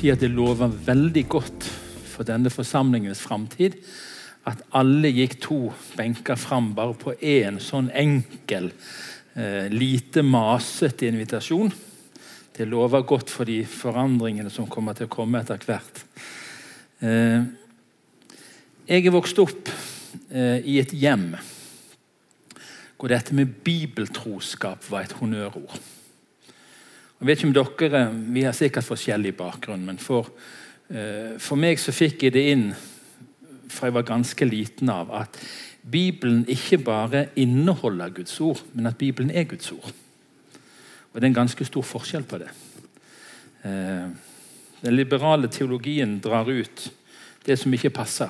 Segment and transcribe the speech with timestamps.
[0.00, 1.66] si at det lover veldig godt
[2.08, 3.76] for denne forsamlingens framtid
[4.48, 5.58] at alle gikk to
[5.98, 8.70] benker fram bare på én sånn enkel,
[9.36, 11.68] eh, lite masete invitasjon.
[12.56, 16.02] Det lover godt for de forandringene som kommer til å komme etter hvert.
[17.02, 17.44] Eh,
[18.88, 19.68] jeg er vokst opp
[20.32, 21.36] eh, i et hjem
[22.96, 25.99] hvor dette med bibeltroskap var et honnørord.
[27.20, 30.30] Jeg vet ikke om dere, Vi har sikkert forskjellig bakgrunn, men for,
[30.88, 32.74] eh, for meg så fikk jeg det inn
[33.68, 35.36] fra jeg var ganske liten av at
[35.90, 39.92] Bibelen ikke bare inneholder Guds ord, men at Bibelen er Guds ord.
[41.12, 42.48] Og Det er en ganske stor forskjell på det.
[43.64, 44.08] Eh,
[44.82, 46.90] den liberale teologien drar ut
[47.44, 48.28] det som ikke passer,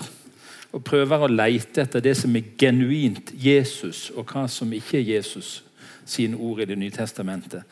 [0.73, 5.17] og prøver å leite etter det som er genuint Jesus, og hva som ikke er
[5.17, 5.63] Jesus
[6.11, 7.63] sine ord i Det nye testamentet.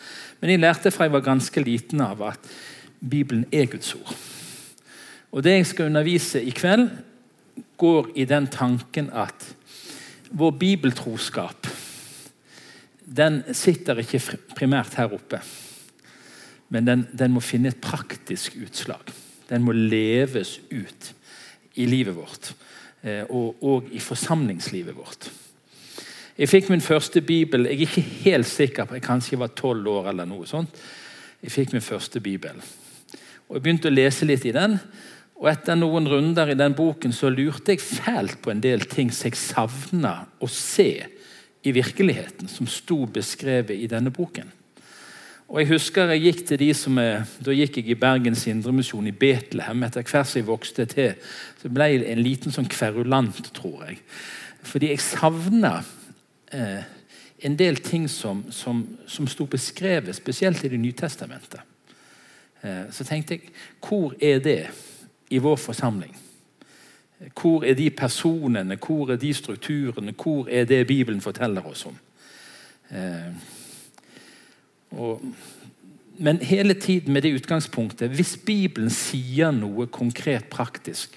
[0.40, 2.50] Men jeg lærte fra jeg var ganske liten av at
[2.98, 4.14] Bibelen er Guds ord.
[5.32, 6.88] Og Det jeg skal undervise i kveld,
[7.78, 9.54] går i den tanken at
[10.30, 11.66] vår bibeltroskap
[13.16, 14.20] den sitter ikke
[14.56, 15.40] primært her oppe.
[16.68, 19.12] Men den, den, må finne et praktisk utslag.
[19.48, 21.12] Den må leves ut
[21.80, 22.50] i livet vårt.
[23.00, 25.30] Eh, og, og i forsamlingslivet vårt.
[26.38, 29.88] Jeg fikk min første bibel jeg er ikke helt sikker på, jeg kanskje var tolv
[29.90, 30.10] år.
[30.10, 30.70] eller noe sånt.
[31.42, 32.62] Jeg fikk min første bibel.
[33.48, 34.78] Og Jeg begynte å lese litt i den.
[35.38, 39.10] Og Etter noen runder i den boken så lurte jeg fælt på en del ting
[39.10, 41.06] som jeg savna å se
[41.62, 44.52] i virkeligheten, som sto beskrevet i denne boken.
[45.48, 49.06] Og jeg husker jeg gikk til de som er, Da gikk jeg i Bergens Indremisjon
[49.06, 49.82] i Betlehem.
[49.82, 51.14] Etter hvert som jeg vokste til,
[51.62, 53.98] så ble jeg en liten sånn kverulant, tror jeg.
[54.62, 55.80] Fordi jeg savna
[56.52, 56.84] eh,
[57.38, 61.60] en del ting som, som, som sto beskrevet, spesielt i Det nye testamentet.
[62.62, 64.62] Eh, så tenkte jeg hvor er det
[65.30, 66.16] i vår forsamling?
[67.40, 71.96] Hvor er de personene, hvor er de strukturene, hvor er det Bibelen forteller oss om?
[72.90, 73.32] Eh,
[74.90, 75.22] og,
[76.18, 81.12] men hele tiden med det utgangspunktet Hvis Bibelen sier noe konkret praktisk,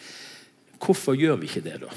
[0.85, 1.93] hvorfor gjør vi ikke det da?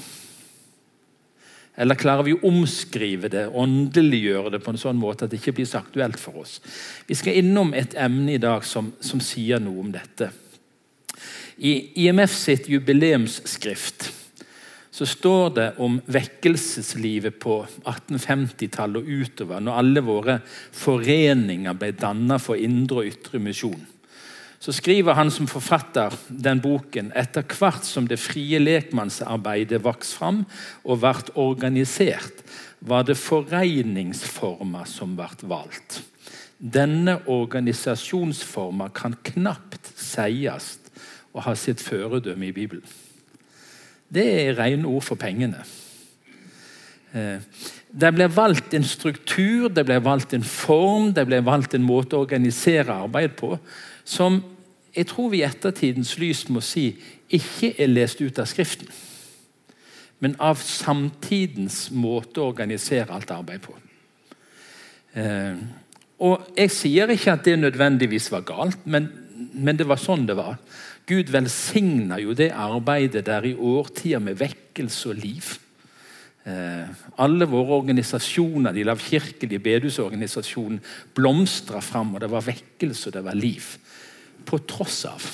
[1.75, 5.57] Eller klarer vi å omskrive det, åndeliggjøre det på en sånn måte at det ikke
[5.57, 6.59] blir så aktuelt for oss?
[7.07, 10.31] Vi skal innom et emne i dag som, som sier noe om dette.
[11.57, 14.11] I IMF sitt jubileumsskrift
[14.95, 22.43] så står det om vekkelseslivet på 1850-tallet og utover, når alle våre foreninger ble dannet
[22.43, 23.81] for indre og ytre misjon.
[24.59, 30.41] Så skriver han som forfatter den boken etter hvert som det frie lekmannsarbeidet vokste fram
[30.83, 32.43] og ble organisert,
[32.79, 36.01] var det foreningsformer som ble valgt.
[36.57, 40.75] Denne organisasjonsforma kan knapt sies
[41.35, 42.85] å ha sitt føredømme i Bibelen.
[44.07, 45.65] Det er rene ord for pengene.
[47.15, 47.41] Eh,
[47.95, 52.15] det ble valgt en struktur, det ble valgt en form, det ble valgt en måte
[52.15, 53.55] å organisere arbeid på
[54.05, 54.39] som
[54.95, 56.93] jeg tror vi i ettertidens lys må si
[57.35, 58.87] ikke er lest ut av Skriften,
[60.23, 63.75] men av samtidens måte å organisere alt arbeid på.
[65.19, 65.57] Eh,
[66.23, 69.09] og Jeg sier ikke at det nødvendigvis var galt, men,
[69.51, 70.55] men det var sånn det var.
[71.05, 75.49] Gud velsigna jo det arbeidet der i årtier med vekkelse og liv.
[76.45, 76.87] Eh,
[77.19, 80.81] alle våre organisasjoner, de lavkirkelige bedehusorganisasjonene,
[81.17, 83.67] blomstra fram, og det var vekkelse og det var liv.
[84.45, 85.25] På tross av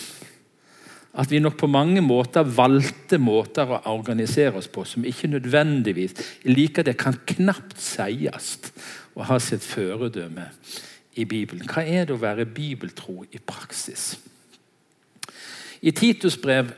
[1.12, 6.16] at vi nok på mange måter valgte måter å organisere oss på som ikke nødvendigvis
[6.48, 8.54] liker det kan knapt sies
[9.20, 10.48] å ha sitt føredømme
[11.20, 11.68] i Bibelen.
[11.68, 14.14] Hva er det å være bibeltro i praksis?
[15.82, 16.70] I Titus brev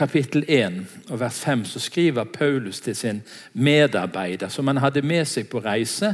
[0.00, 3.20] kapittel 1 og vers 5 så skriver Paulus til sin
[3.54, 6.10] medarbeider, som han hadde med seg på reise,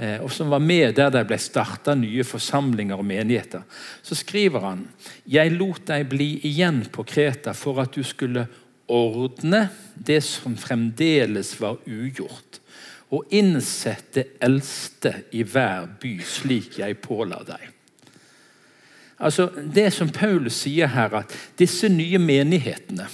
[0.00, 3.66] og som var med der det ble starta nye forsamlinger og menigheter.
[4.02, 4.86] Så skriver han
[5.28, 8.46] Jeg lot deg bli igjen på Kreta for at du skulle
[8.90, 12.58] ordne det som fremdeles var ugjort,
[13.10, 17.68] og innsette eldste i hver by, slik jeg påla deg.
[19.20, 23.08] Altså, Det som Paulus sier her, at disse nye menighetene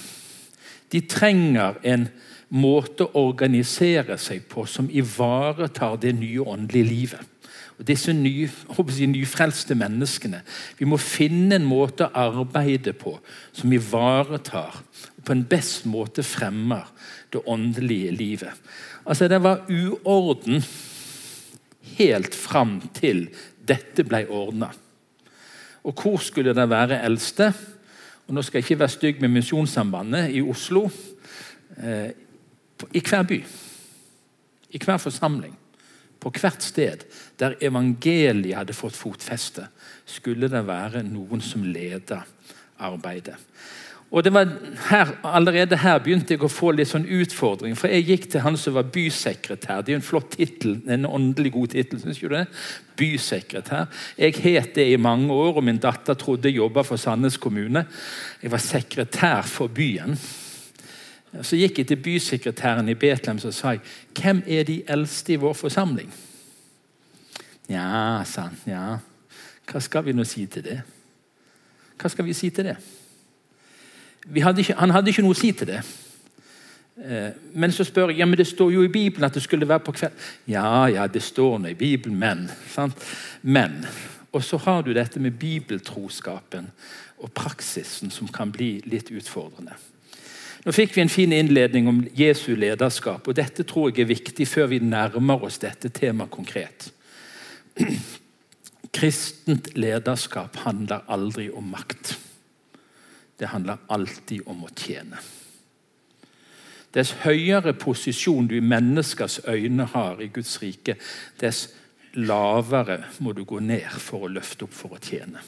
[0.91, 2.07] de trenger en
[2.55, 7.33] måte å organisere seg på som ivaretar det nye åndelige livet.
[7.77, 8.49] Og disse nye,
[9.11, 10.39] nyfrelste menneskene.
[10.79, 13.17] Vi må finne en måte å arbeide på
[13.51, 16.87] som ivaretar og på en best måte fremmer
[17.33, 18.53] det åndelige livet.
[19.05, 20.63] Altså, Det var uorden
[21.97, 23.27] helt fram til
[23.67, 24.71] dette ble ordna.
[25.83, 27.53] Og hvor skulle det være eldste?
[28.27, 30.89] og nå skal jeg ikke være stygg med Misjonssambandet i Oslo
[31.79, 32.09] eh,
[32.93, 33.39] I hver by,
[34.69, 35.55] i hver forsamling,
[36.19, 37.05] på hvert sted
[37.39, 39.67] der evangeliet hadde fått fotfeste,
[40.05, 42.23] skulle det være noen som leda
[42.77, 43.37] arbeidet.
[44.11, 44.47] Og det var
[44.89, 47.75] her, Allerede her begynte jeg å få litt sånn utfordring.
[47.75, 49.81] For jeg gikk til han som var bysekretær.
[49.83, 50.77] Det er jo en flott tittel.
[50.87, 51.99] En åndelig god tittel.
[51.99, 52.45] Syns du det?
[52.99, 53.89] Bysekretær.
[54.15, 57.83] Jeg het det i mange år, og min datter trodde jeg jobba for Sandnes kommune.
[58.41, 60.15] Jeg var sekretær for byen.
[61.43, 63.75] Så gikk jeg til bysekretæren i Betlehem og sa
[64.15, 66.13] hvem er de eldste i vår forsamling.
[67.69, 68.57] Ja, sa han.
[68.65, 68.97] Ja.
[69.67, 70.81] Hva skal vi nå si til det?
[71.99, 72.77] Hva skal vi si til det?
[74.43, 75.81] hadde ikke, han hadde ikke noe å si til det.
[76.97, 79.67] Eh, men så spør jeg ja, men det står jo i Bibelen at det skulle
[79.67, 80.13] være på kveld.
[80.47, 82.47] Ja, ja, det står nå i Bibelen, men.
[82.73, 83.03] Sant?
[83.41, 83.83] Men.
[84.31, 86.71] Og så har du dette med bibeltroskapen
[87.17, 89.77] og praksisen som kan bli litt utfordrende.
[90.67, 94.47] Nå fikk vi en fin innledning om Jesu lederskap, og dette tror jeg er viktig
[94.51, 96.89] før vi nærmer oss dette temaet konkret.
[98.97, 102.17] Kristent lederskap handler aldri om makt.
[103.39, 105.23] Det handler alltid om å tjene.
[106.91, 110.99] Dess høyere posisjon du i menneskers øyne har i Guds rike,
[111.39, 111.69] dess
[112.19, 115.47] lavere må du gå ned for å løfte opp for å tjene.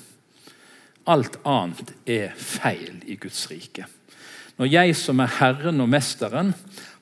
[1.12, 3.99] Alt annet er feil i Guds rike.
[4.60, 6.52] Når jeg som er Herren og Mesteren,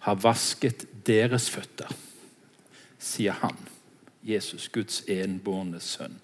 [0.06, 1.89] har vasket deres føtter,
[3.01, 3.57] sier han,
[4.27, 6.19] Jesus, Guds enbårne sønn,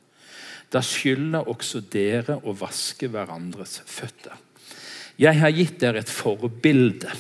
[0.70, 4.38] da skylder også dere å vaske hverandres føtter.
[5.18, 7.12] Jeg har gitt dere et forbilde.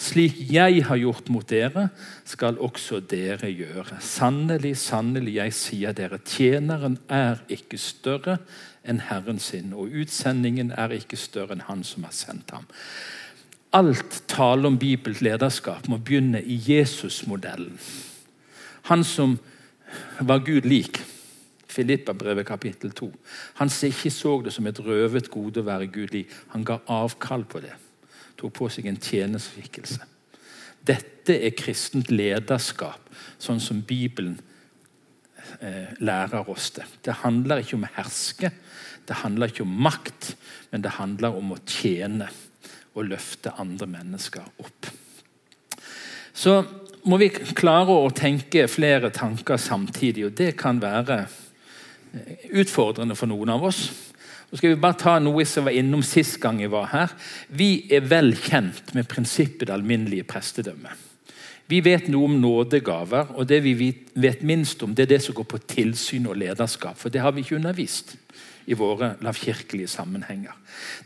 [0.00, 1.90] Slik jeg har gjort mot dere,
[2.24, 3.98] skal også dere gjøre.
[4.04, 8.38] Sannelig, sannelig, jeg sier dere, tjeneren er ikke større
[8.84, 12.68] enn Herren sin, og utsendingen er ikke større enn Han som har sendt ham.
[13.72, 17.76] Alt tale om Bibels lederskap må begynne i Jesus-modellen.
[18.90, 19.36] Han som
[20.18, 20.98] var Gud lik.
[21.70, 23.12] Filippa-brevet kapittel 2.
[23.60, 26.24] Han ikke så det som et røvet gode å være gudlig.
[26.50, 27.76] Han ga avkall på det.
[28.40, 30.02] Tok på seg en tjenesteskikkelse.
[30.82, 33.06] Dette er kristent lederskap,
[33.38, 34.34] sånn som Bibelen
[35.60, 36.88] eh, lærer oss det.
[37.04, 38.50] Det handler ikke om å herske,
[39.06, 40.34] det handler ikke om makt,
[40.72, 42.30] men det handler om å tjene
[42.94, 44.90] og løfte andre mennesker opp.
[46.34, 46.60] Så
[47.08, 51.22] må vi klare å tenke flere tanker samtidig, og det kan være
[52.58, 53.84] utfordrende for noen av oss.
[54.50, 57.12] Så skal vi bare ta noe som var innom sist gang jeg var her.
[57.54, 61.06] Vi er vel kjent med prinsippet det alminnelige prestedømmet.
[61.70, 65.36] Vi vet noe om nådegaver, og det vi vet minst om, det er det som
[65.38, 66.98] går på tilsyn og lederskap.
[66.98, 68.16] For det har vi ikke undervist
[68.66, 70.52] i våre lavkirkelige sammenhenger.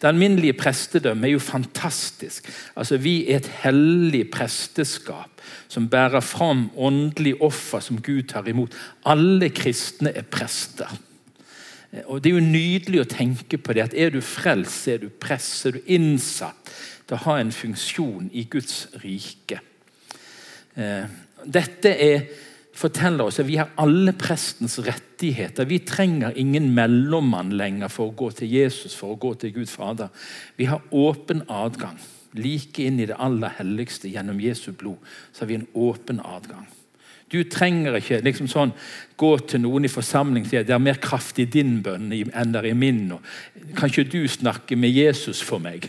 [0.01, 2.49] Det alminnelige prestedømmet er jo fantastisk.
[2.77, 5.31] Altså, Vi er et hellig presteskap
[5.69, 8.75] som bærer fram åndelige offer som Gud tar imot.
[9.07, 10.91] Alle kristne er prester.
[12.07, 13.83] Og Det er jo nydelig å tenke på det.
[13.83, 16.73] at Er du frelst, er du prest, er du innsatt
[17.07, 19.61] til å ha en funksjon i Guds rike.
[20.77, 21.05] Eh,
[21.45, 22.27] dette er,
[22.75, 25.69] forteller oss at vi har alle prestens rettigheter.
[25.71, 29.71] Vi trenger ingen mellommann lenger for å gå til Jesus, for å gå til Gud
[29.71, 30.11] Fader.
[30.59, 31.99] Vi har åpen adgang
[32.35, 34.99] like inn i det aller helligste gjennom Jesu blod,
[35.33, 36.67] så har vi en åpen adgang.
[37.31, 38.75] Du trenger ikke liksom sånn,
[39.19, 42.13] gå til noen i forsamling og si at det er mer kraft i din bønn
[42.13, 43.07] enn det er i min.
[43.17, 43.25] Og,
[43.79, 45.89] kan ikke du snakke med Jesus for meg?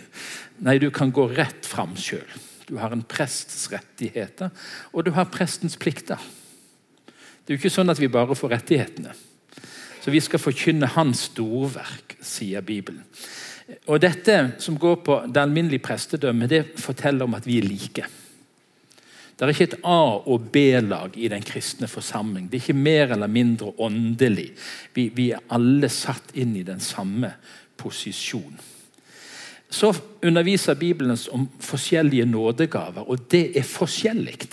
[0.63, 2.25] Nei, du kan gå rett fram sjøl.
[2.65, 4.49] Du har en prests rettigheter,
[4.93, 6.21] og du har prestens plikter.
[7.45, 9.13] Det er jo ikke sånn at vi bare får rettighetene.
[10.01, 13.05] Så vi skal forkynne hans storverk, sier Bibelen.
[13.89, 18.05] Og Dette som går på det alminnelige prestedømmet, det forteller om at vi er like.
[19.35, 22.47] Det er ikke et A- og B-lag i den kristne forsamling.
[22.47, 24.51] Det er ikke mer eller mindre åndelig.
[24.93, 27.33] Vi, vi er alle satt inn i den samme
[27.77, 28.55] posisjon.
[29.69, 29.91] Så
[30.23, 34.47] underviser Bibelen om forskjellige nådegaver, og det er forskjellig.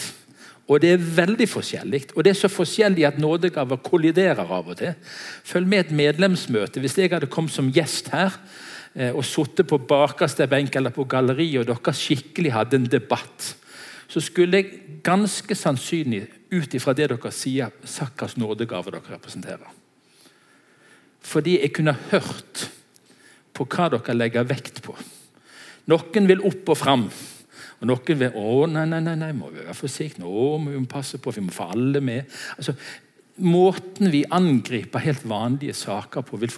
[0.73, 2.03] Og det er veldig forskjellig.
[2.17, 4.95] Og det er så forskjellig at nådegaver kolliderer av og til.
[5.45, 6.81] Følg med et medlemsmøte.
[6.81, 8.39] Hvis jeg hadde kommet som gjest her,
[8.93, 13.55] Eh, og sittet på bakerste benk eller på galleriet og dere skikkelig hadde en debatt,
[14.09, 19.71] så skulle jeg ganske sannsynlig ut ifra det dere sier, sagt hvilken nådegave dere representerer.
[21.25, 22.67] Fordi jeg kunne hørt
[23.57, 24.97] på hva dere legger vekt på.
[25.89, 27.09] Noen vil opp og fram.
[27.83, 30.83] Og noen vil å nei, nei, nei, nei må vi være forsiktige, Å, må vi
[30.87, 32.31] passe på, vi må få alle med.
[32.57, 32.77] Altså,
[33.43, 36.53] Måten vi angriper helt vanlige saker på, vil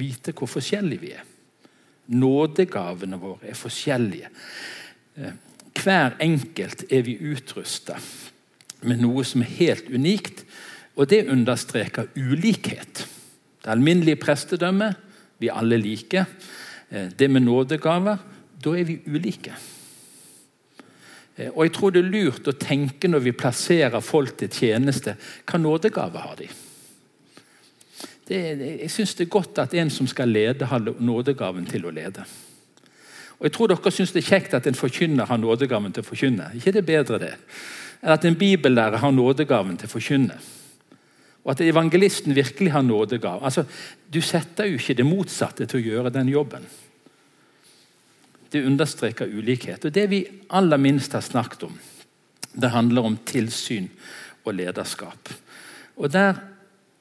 [0.00, 1.26] vite hvor forskjellige vi er.
[2.16, 4.30] Nådegavene våre er forskjellige.
[5.20, 5.36] Eh,
[5.76, 7.98] hver enkelt er vi utrusta
[8.88, 10.42] med noe som er helt unikt,
[10.96, 13.04] og det understreker ulikhet.
[13.60, 14.96] Det alminnelige prestedømmet
[15.38, 16.26] vi alle like.
[16.90, 18.24] Eh, det med nådegaver
[18.64, 19.52] da er vi ulike.
[21.36, 25.16] Eh, og jeg tror det er lurt å tenke når vi plasserer folk til tjeneste,
[25.48, 26.48] hva nådegave har de?
[28.24, 28.40] Det,
[28.80, 32.24] jeg syns det er godt at en som skal lede, har nådegaven til å lede.
[33.38, 36.06] Og Jeg tror dere syns det er kjekt at en forkynner har nådegaven til å
[36.06, 36.52] forkynne.
[36.56, 37.34] ikke det bedre det?
[38.00, 40.38] Eller at en bibellærer har nådegaven til å forkynne.
[41.44, 43.44] Og at evangelisten virkelig har nådegave.
[43.44, 43.66] Altså,
[44.08, 46.64] du setter jo ikke det motsatte til å gjøre den jobben.
[48.54, 49.84] Det understreker ulikhet.
[49.84, 51.78] Og Det vi aller minst har snakket om,
[52.54, 53.88] det handler om tilsyn
[54.44, 55.32] og lederskap.
[55.96, 56.34] Og Der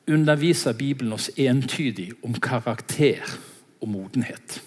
[0.08, 3.22] underviser Bibelen oss entydig om karakter
[3.82, 4.62] og modenhet.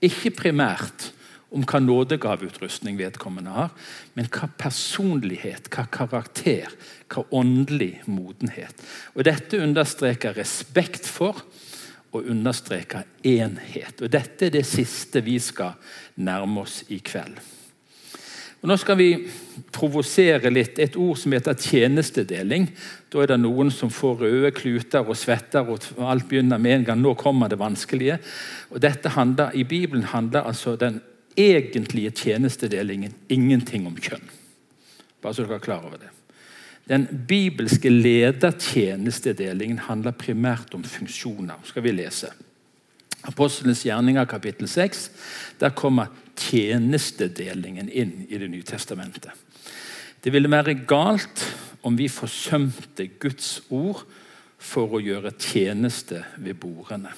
[0.00, 1.10] Ikke primært
[1.50, 3.74] om hva nådegaveutrustning vedkommende har,
[4.14, 6.70] men hva personlighet, hva karakter,
[7.12, 8.74] hva åndelig modenhet.
[9.14, 11.42] Og Dette understreker respekt for
[12.16, 14.00] og understreker enhet.
[14.02, 15.76] Og Dette er det siste vi skal
[16.16, 17.38] nærme oss i kveld.
[18.62, 19.10] Og Nå skal vi
[19.74, 20.80] provosere litt.
[20.82, 22.70] Et ord som heter tjenestedeling.
[23.12, 26.88] Da er det noen som får røde kluter og svetter, og alt begynner med en
[26.88, 27.02] gang.
[27.04, 28.18] Nå kommer det vanskelige.
[28.72, 31.02] Og dette handler, I Bibelen handler altså den
[31.36, 34.24] egentlige tjenestedelingen ingenting om kjønn.
[35.22, 36.15] Bare så dere er klar over det.
[36.86, 41.58] Den bibelske ledertjenestedelingen handler primært om funksjoner.
[41.64, 42.30] skal vi lese.
[43.26, 45.10] Apostelens gjerninger kapittel 6.
[45.60, 49.32] Der kommer tjenestedelingen inn i Det nye testamentet.
[50.22, 51.42] Det ville være galt
[51.82, 54.04] om vi forsømte Guds ord
[54.58, 57.10] for å gjøre tjeneste ved bordene.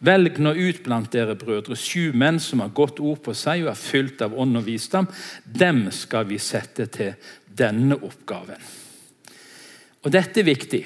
[0.00, 3.72] Velg nå ut blant dere brødre sju menn som har godt ord på seg og
[3.74, 5.08] er fylt av ånd og visdom.
[5.44, 7.12] Dem skal vi sette til
[7.44, 8.79] denne oppgaven.
[10.04, 10.84] Og Dette er viktig.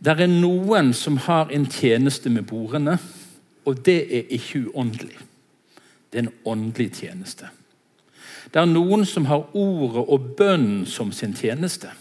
[0.00, 2.96] Det er noen som har en tjeneste med bordene,
[3.68, 5.16] og det er ikke uåndelig.
[6.10, 7.50] Det er en åndelig tjeneste.
[8.50, 11.92] Det er noen som har ordet og bønnen som sin tjeneste.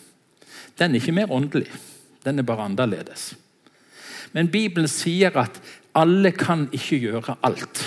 [0.79, 1.67] Den er ikke mer åndelig,
[2.23, 3.33] den er bare annerledes.
[4.31, 5.59] Men Bibelen sier at
[5.97, 7.83] alle kan ikke gjøre alt.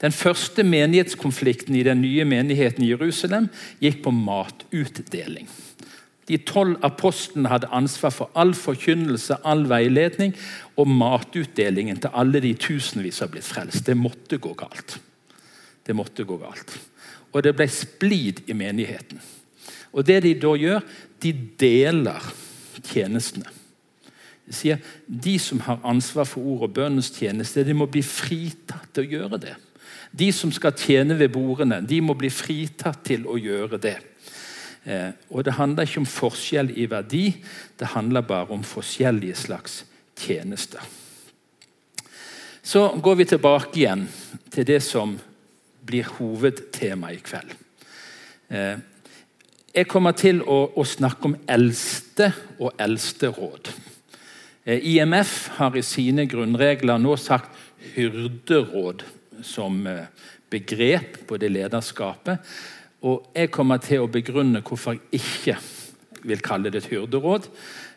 [0.00, 3.48] Den første menighetskonflikten i den nye menigheten i Jerusalem
[3.80, 5.48] gikk på matutdeling.
[6.26, 10.34] De tolv apostlene hadde ansvar for all forkynnelse, all veiledning
[10.76, 13.86] og matutdelingen til alle de tusenvis har blitt frelst.
[13.86, 14.98] Det måtte gå galt.
[15.86, 16.74] Det måtte gå galt.
[17.30, 19.20] Og det ble splid i menigheten.
[19.94, 20.82] Og det de da gjør,
[21.22, 22.32] de deler
[22.82, 23.52] tjenestene.
[24.46, 28.90] De sier De som har ansvar for ord og bønnens tjeneste, de må bli fritatt
[28.94, 29.54] til å gjøre det.
[30.16, 33.96] De som skal tjene ved bordene, de må bli fritatt til å gjøre det.
[34.86, 37.34] Eh, og Det handler ikke om forskjell i verdi,
[37.78, 39.84] det handler bare om forskjellige slags
[40.16, 40.80] tjenester.
[42.62, 44.06] Så går vi tilbake igjen
[44.50, 45.16] til det som
[45.86, 47.50] blir hovedtema i kveld.
[48.48, 48.78] Eh,
[49.74, 53.72] jeg kommer til å, snakke om eldste og eldste råd.
[54.64, 57.50] Eh, IMF har i sine grunnregler nå sagt
[57.96, 59.02] hyrderåd
[59.42, 59.82] som
[60.50, 62.38] begrep på det lederskapet.
[63.06, 65.56] Og jeg kommer til å begrunne hvorfor jeg ikke
[66.26, 67.44] vil kalle det et hyrderåd,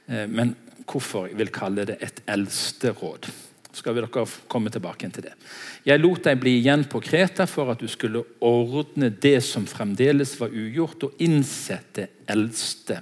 [0.10, 0.56] eh, men
[0.89, 3.30] hvorfor jeg vil kalle det et eldsteråd.
[3.80, 5.36] Skal vi dere komme tilbake til det.
[5.86, 10.39] Jeg lot deg bli igjen på Kreta for at du skulle ordne det som fremdeles
[10.42, 13.01] var ugjort, og innsette eldste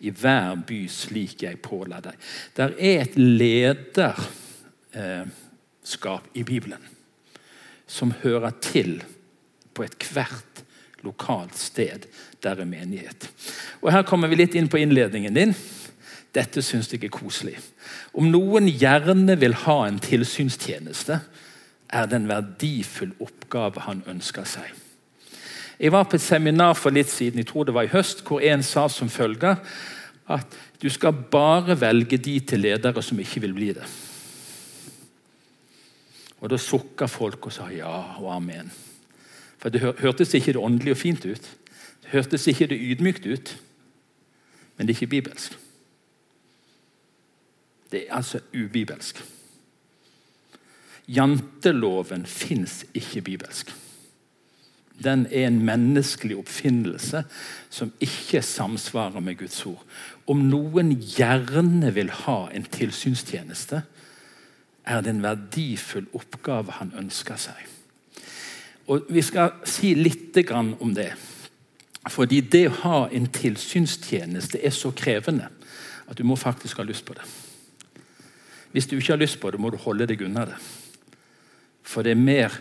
[0.00, 2.14] i hver by slik jeg påla deg.
[2.56, 4.24] Der er et lederskap
[6.34, 6.82] i Bibelen
[7.88, 9.02] som hører til
[9.74, 10.47] på ethvert
[11.08, 12.06] lokalt sted
[12.44, 13.28] der er menighet.
[13.82, 15.54] Og Her kommer vi litt inn på innledningen din.
[16.34, 17.56] Dette syns jeg er koselig.
[18.14, 21.20] Om noen gjerne vil ha en tilsynstjeneste,
[21.88, 24.68] er det en verdifull oppgave han ønsker seg.
[25.78, 28.42] Jeg var på et seminar for litt siden, jeg tror det var i høst, hvor
[28.42, 29.56] en sa som følger
[30.28, 33.86] at du skal bare velge de til ledere som ikke vil bli det.
[36.38, 38.70] Og Da sukka folk og sa ja og amen.
[39.58, 41.50] For Det hørtes ikke det åndelig og fint ut.
[42.02, 43.58] Det hørtes ikke det ydmykt ut.
[44.76, 45.58] Men det er ikke bibelsk.
[47.92, 49.24] Det er altså ubibelsk.
[51.08, 53.74] Janteloven fins ikke bibelsk
[55.04, 57.22] den er en menneskelig oppfinnelse
[57.70, 59.82] som ikke samsvarer med Guds ord.
[60.26, 63.82] Om noen gjerne vil ha en tilsynstjeneste,
[64.88, 67.77] er det en verdifull oppgave han ønsker seg.
[68.88, 71.12] Og Vi skal si litt om det.
[72.08, 75.50] Fordi det å ha en tilsynstjeneste er så krevende
[76.08, 77.26] at du må faktisk ha lyst på det.
[78.72, 80.56] Hvis du ikke har lyst på det, må du holde deg unna det.
[81.82, 82.52] For det er mer,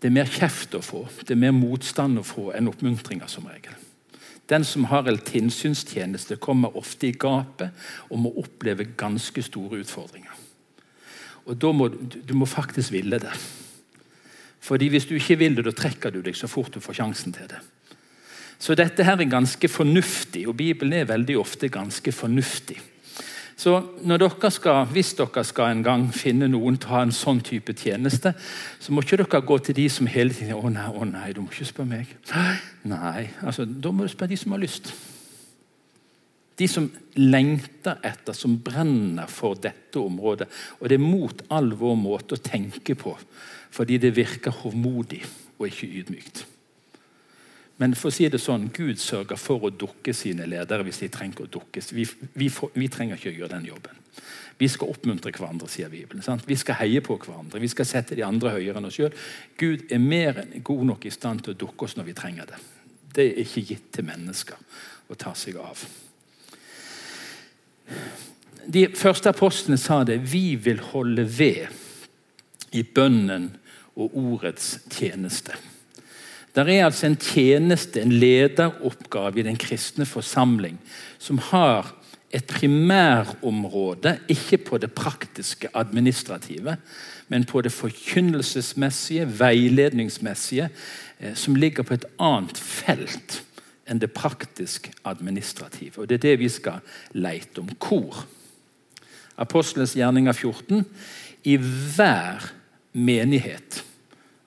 [0.00, 3.48] det er mer kjeft å få, det er mer motstand å få enn oppmuntringer som
[3.48, 3.76] regel.
[4.48, 7.72] Den som har en tilsynstjeneste, kommer ofte i gapet
[8.08, 10.32] og må oppleve ganske store utfordringer.
[11.48, 13.32] Og da må, Du må faktisk ville det.
[14.60, 17.32] Fordi Hvis du ikke vil det, da trekker du deg så fort du får sjansen
[17.32, 17.60] til det.
[18.58, 22.78] Så dette her er ganske fornuftig, og Bibelen er veldig ofte ganske fornuftig.
[23.58, 23.74] Så
[24.06, 27.74] dere skal, Hvis dere skal en gang finne noen til å ha en sånn type
[27.74, 28.34] tjeneste,
[28.78, 31.40] så må ikke dere gå til de som hele tiden å nei, å nei, du
[31.42, 32.12] må ikke spørre meg.
[32.84, 34.92] Nei, altså, Da må du spørre de som har lyst.
[36.58, 36.86] De som
[37.18, 40.48] lengter etter, som brenner for dette området.
[40.78, 43.16] Og det er mot all vår måte å tenke på,
[43.74, 45.24] fordi det virker hovmodig
[45.58, 46.46] og ikke ydmykt.
[47.78, 51.10] Men for å si det sånn, Gud sørger for å dukke sine ledere hvis de
[51.14, 51.92] trenger å dukkes.
[51.94, 54.00] Vi, vi, vi, trenger ikke å gjøre den jobben.
[54.58, 56.24] Vi skal oppmuntre hverandre, sier Bibelen.
[56.26, 56.42] Sant?
[56.48, 57.62] Vi skal heie på hverandre.
[57.62, 59.14] Vi skal sette de andre høyere enn oss sjøl.
[59.60, 62.50] Gud er mer enn god nok i stand til å dukke oss når vi trenger
[62.50, 62.58] det.
[63.14, 64.58] Det er ikke gitt til mennesker
[65.08, 65.86] å ta seg av.
[68.68, 70.18] De første apostlene sa det.
[70.26, 71.70] Vi vil holde ved
[72.72, 73.50] i bønnen
[73.96, 75.56] og ordets tjeneste.
[76.54, 80.78] Der er altså en tjeneste, en lederoppgave i den kristne forsamling,
[81.18, 81.94] som har
[82.30, 86.76] et primærområde, ikke på det praktiske, administrative,
[87.28, 90.68] men på det forkynnelsesmessige, veiledningsmessige,
[91.20, 93.42] eh, som ligger på et annet felt
[93.88, 95.98] enn det praktisk administrative.
[95.98, 96.80] Og Det er det vi skal
[97.12, 97.68] leite om.
[97.78, 98.26] Kor.
[99.38, 100.84] Apostelens gjerninger 14.
[101.44, 102.52] I hver
[102.92, 103.82] menighet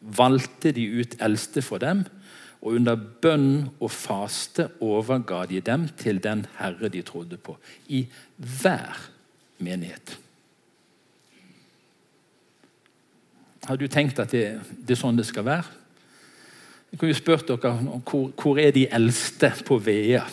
[0.02, 2.04] valgte de ut eldste for dem,
[2.62, 7.58] og under bønn og faste overga de dem til den Herre de trodde på.
[7.90, 8.06] I
[8.38, 9.00] hver
[9.58, 10.18] menighet.
[13.66, 14.46] Har du tenkt at det,
[14.78, 15.78] det er sånn det skal være?
[16.92, 17.74] Jeg kunne spurt dere
[18.04, 20.26] hvor, hvor er de eldste på Vea?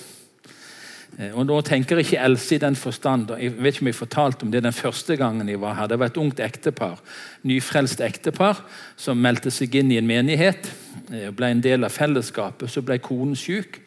[1.16, 3.98] Eh, og Nå tenker jeg ikke Else i den forstand Jeg vet ikke om jeg
[3.98, 5.86] fortalte om det den første gangen jeg var her.
[5.86, 7.00] Det var et ungt ektepar,
[7.42, 8.62] nyfrelst ektepar
[8.96, 10.70] som meldte seg inn i en menighet.
[11.08, 12.70] og eh, ble en del av fellesskapet.
[12.70, 13.80] Så ble konen syk.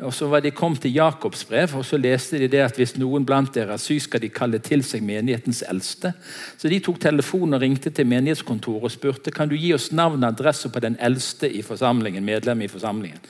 [0.00, 2.96] Og så var De kom til Jakobs brev, og så leste de det at hvis
[2.96, 6.14] noen blant dere er syk, skal de kalle til seg menighetens eldste.
[6.56, 10.24] Så De tok telefonen og ringte til menighetskontoret og spurte kan du gi oss navn
[10.24, 13.20] og adresse på den eldste i forsamlingen, medlem i forsamlingen.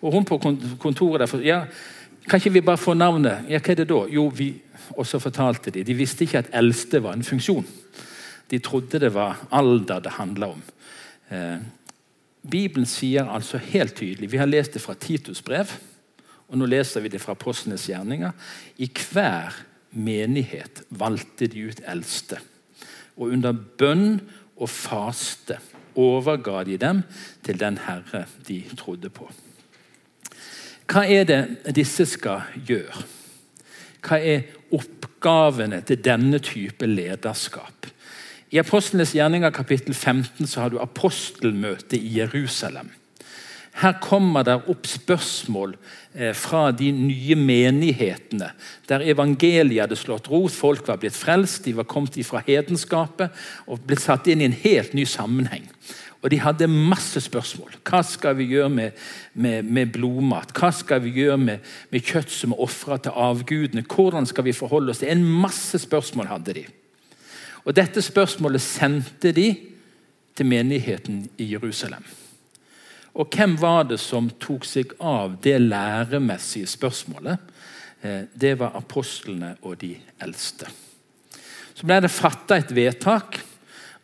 [0.00, 0.38] Og Hun på
[0.78, 1.60] kontoret der, ja,
[2.28, 3.46] kan ikke vi bare få navnet?
[3.48, 4.00] Ja, hva er det da?
[4.10, 4.50] Jo, vi,
[4.98, 5.84] også fortalte de.
[5.86, 7.66] De visste ikke at eldste var en funksjon.
[8.50, 10.62] De trodde det var alder det handla om.
[11.30, 11.58] Eh,
[12.46, 15.70] Bibelen sier altså helt tydelig Vi har lest det fra Titus brev,
[16.48, 18.30] og nå leser vi det fra Apostlenes gjerninger.
[18.78, 19.56] I hver
[19.90, 22.38] menighet valgte de ut eldste.
[23.16, 24.20] Og under bønn
[24.56, 25.58] og faste
[25.96, 27.02] overga de dem
[27.42, 29.30] til den Herre de trodde på.
[30.86, 33.02] Hva er det disse skal gjøre?
[34.06, 34.46] Hva er
[34.76, 37.88] oppgavene til denne type lederskap?
[38.54, 42.92] I Apostlenes gjerninger kapittel 15 så har du apostelmøte i Jerusalem.
[43.76, 45.74] Her kommer det opp spørsmål
[46.14, 48.48] eh, fra de nye menighetene,
[48.88, 50.54] der evangeliet hadde slått rot.
[50.54, 53.34] Folk var blitt frelst, de var kommet fra hedenskapet
[53.66, 55.66] og blitt satt inn i en helt ny sammenheng.
[56.24, 57.76] Og de hadde masse spørsmål.
[57.86, 59.02] Hva skal vi gjøre med,
[59.34, 60.54] med, med blodmat?
[60.56, 63.84] Hva skal vi gjøre med, med kjøtt som er ofra til avgudene?
[63.84, 66.66] Hvordan skal vi forholde oss til En masse spørsmål hadde de.
[67.66, 69.50] Og Dette spørsmålet sendte de
[70.36, 72.04] til menigheten i Jerusalem.
[73.16, 77.38] Og hvem var det som tok seg av det læremessige spørsmålet?
[78.02, 80.68] Eh, det var apostlene og de eldste.
[81.76, 83.40] Så ble det fatta et vedtak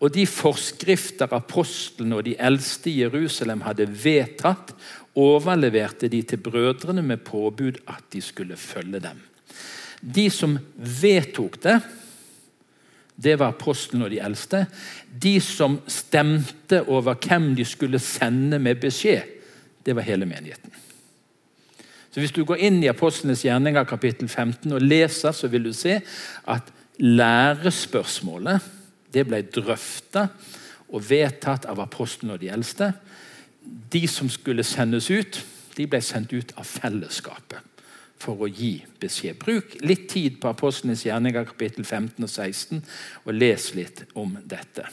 [0.03, 4.75] og de forskrifter apostlene og de eldste i Jerusalem hadde vedtatt,
[5.15, 9.21] overleverte de til brødrene med påbud at de skulle følge dem.
[10.03, 11.77] De som vedtok det,
[13.23, 14.65] det var apostlene og de eldste.
[15.07, 19.23] De som stemte over hvem de skulle sende med beskjed,
[19.87, 20.73] det var hele menigheten.
[22.11, 25.73] Så Hvis du går inn i Apostlenes gjerninger kapittel 15 og leser, så vil du
[25.73, 26.01] se
[26.45, 28.82] at lærespørsmålet
[29.13, 30.29] det ble drøfta
[30.93, 32.93] og vedtatt av apostlene og de eldste.
[33.93, 35.41] De som skulle sendes ut,
[35.77, 37.69] de ble sendt ut av fellesskapet.
[38.23, 39.35] for å gi beskjed.
[39.43, 42.85] Bruk litt tid på Apostlenes gjerninger kapittel 15 og 16
[43.25, 44.85] og les litt om dette.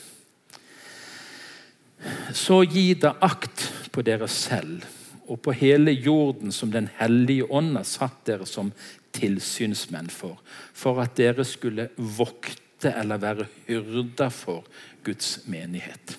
[2.33, 4.87] Så gi da akt på dere selv
[5.29, 8.71] og på hele jorden som Den hellige ånd har satt dere som
[9.13, 10.39] tilsynsmenn for,
[10.73, 14.65] for at dere skulle vokte eller være hyrder for
[15.03, 16.17] Guds menighet.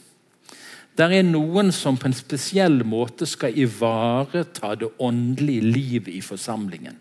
[0.99, 6.99] Der er noen som på en spesiell måte skal ivareta det åndelige livet i forsamlingen.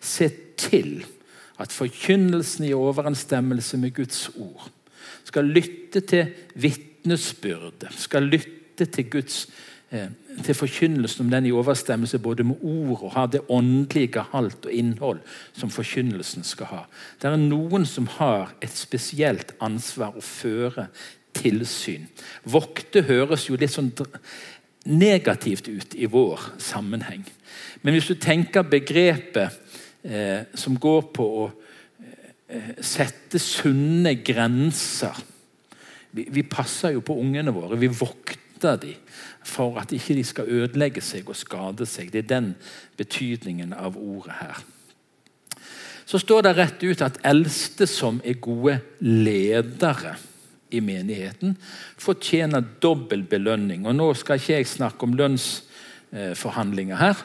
[0.00, 1.02] Se til
[1.60, 4.70] at forkynnelsen i overensstemmelse med Guds ord
[5.24, 9.46] skal lytte til vitnesbyrdet, skal lytte til Guds
[9.90, 10.08] eh,
[10.42, 14.72] til forkynnelsen om den i overstemmelse både med ord og har det åndelige halt og
[14.72, 15.20] innhold
[15.56, 16.82] som forkynnelsen skal ha.
[17.20, 20.88] Det er noen som har et spesielt ansvar å føre
[21.36, 22.08] tilsyn.
[22.44, 23.92] Vokte høres jo litt sånn
[24.88, 27.24] negativt ut i vår sammenheng.
[27.82, 29.58] Men hvis du tenker begrepet
[30.02, 31.44] eh, som går på å
[32.48, 35.20] eh, sette sunne grenser
[36.12, 37.78] vi, vi, passer jo på ungene våre.
[37.80, 38.98] Vi vokter dem
[39.44, 42.12] for at ikke de skal ødelegge seg og skade seg.
[42.12, 42.52] Det er den
[42.96, 44.62] betydningen av ordet her.
[46.06, 50.16] Så står det rett ut at eldste som er gode ledere
[50.72, 51.54] i menigheten,
[52.00, 53.86] fortjener dobbel belønning.
[53.86, 57.22] Og Nå skal ikke jeg snakke om lønnsforhandlinger her.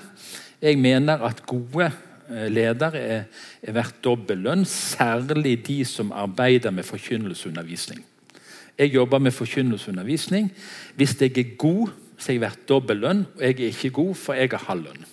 [0.61, 3.23] Jeg mener at gode eh, ledere er,
[3.61, 8.03] er verdt dobbel lønn, særlig de som arbeider med forkynnelseundervisning.
[8.77, 10.51] Jeg jobber med forkynnelseundervisning.
[10.95, 14.37] Hvis jeg er god, så jeg verdt dobbel lønn, og jeg er ikke god, for
[14.37, 15.05] jeg har halv lønn.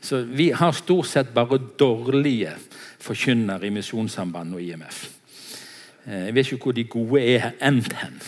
[0.00, 2.54] Så Vi har stort sett bare dårlige
[2.98, 5.08] forkynnere i Misjonssambandet og IMF.
[6.06, 8.20] Eh, jeg vet ikke hvor de gode er endt hen.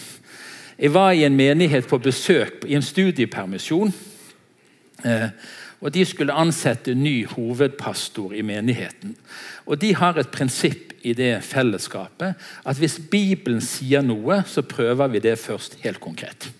[0.78, 3.92] Jeg var i en menighet på besøk i en studiepermisjon.
[5.04, 5.28] Eh,
[5.80, 9.16] og De skulle ansette ny hovedpastor i menigheten.
[9.66, 12.34] Og De har et prinsipp i det fellesskapet
[12.66, 16.50] at hvis Bibelen sier noe, så prøver vi det først helt konkret.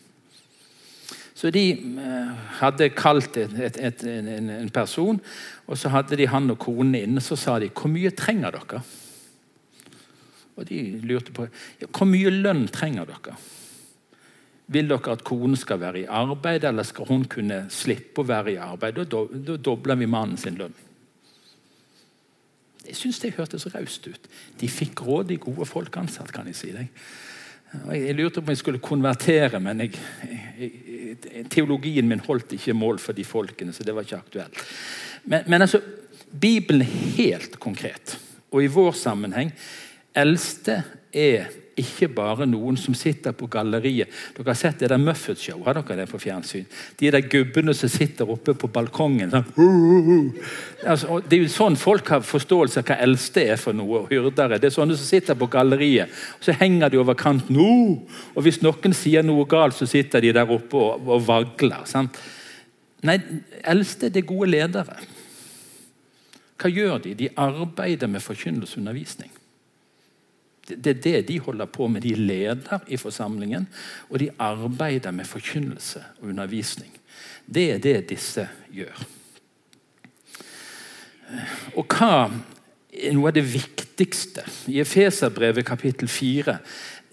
[1.41, 5.21] Så De eh, hadde kalt et, et, et, en, en, person,
[5.67, 7.23] og så hadde de han og konen inne.
[7.25, 8.83] Så sa de 'Hvor mye trenger dere?'
[10.57, 11.49] Og De lurte på
[11.81, 13.39] ja, 'Hvor mye lønn trenger dere?'
[14.69, 18.53] Vil dere at konen skal være i arbeid, eller skal hun kunne slippe å være
[18.53, 19.01] i arbeid?
[19.11, 20.75] Da, da dobler vi mannen sin lønn.
[22.87, 24.29] Jeg syns det hørtes raust ut.
[24.61, 26.93] De fikk råd, de gode folk ansatt, kan jeg si deg.
[27.93, 29.93] Jeg lurte på om jeg skulle konvertere, men jeg,
[31.53, 34.65] teologien min holdt ikke mål for de folkene, så det var ikke aktuelt.
[35.25, 35.81] Men, men altså,
[36.31, 38.17] Bibelen er helt konkret.
[38.51, 39.53] Og i vår sammenheng
[40.19, 40.83] eldste
[41.15, 44.11] er ikke bare noen som sitter på galleriet.
[44.37, 45.63] Dere har sett det der Muffet Show?
[45.67, 46.67] Har dere det på fjernsyn?
[47.01, 49.33] De der gubbene som sitter oppe på balkongen.
[49.33, 50.33] Sånn.
[50.87, 54.05] Altså, det er jo sånn folk har forståelse av hva eldste er for noe.
[54.05, 54.59] og hyrdere.
[54.61, 56.11] Det er sånne som sitter på galleriet.
[56.39, 57.57] og Så henger de over kanten.
[57.61, 61.83] Og hvis noen sier noe galt, så sitter de der oppe og, og vagler.
[61.89, 62.21] Sant?
[63.07, 63.17] Nei,
[63.65, 64.97] eldste er gode ledere.
[66.61, 67.15] Hva gjør de?
[67.17, 69.31] De arbeider med forkynnelseundervisning.
[70.77, 72.03] Det er det de holder på med.
[72.03, 73.67] De leder i forsamlingen,
[74.11, 76.93] og de arbeider med forkynnelse og undervisning.
[77.47, 79.03] Det er det disse gjør.
[81.79, 82.31] Og hva
[82.91, 84.45] er noe av det viktigste?
[84.71, 86.59] I Efeserbrevet kapittel 4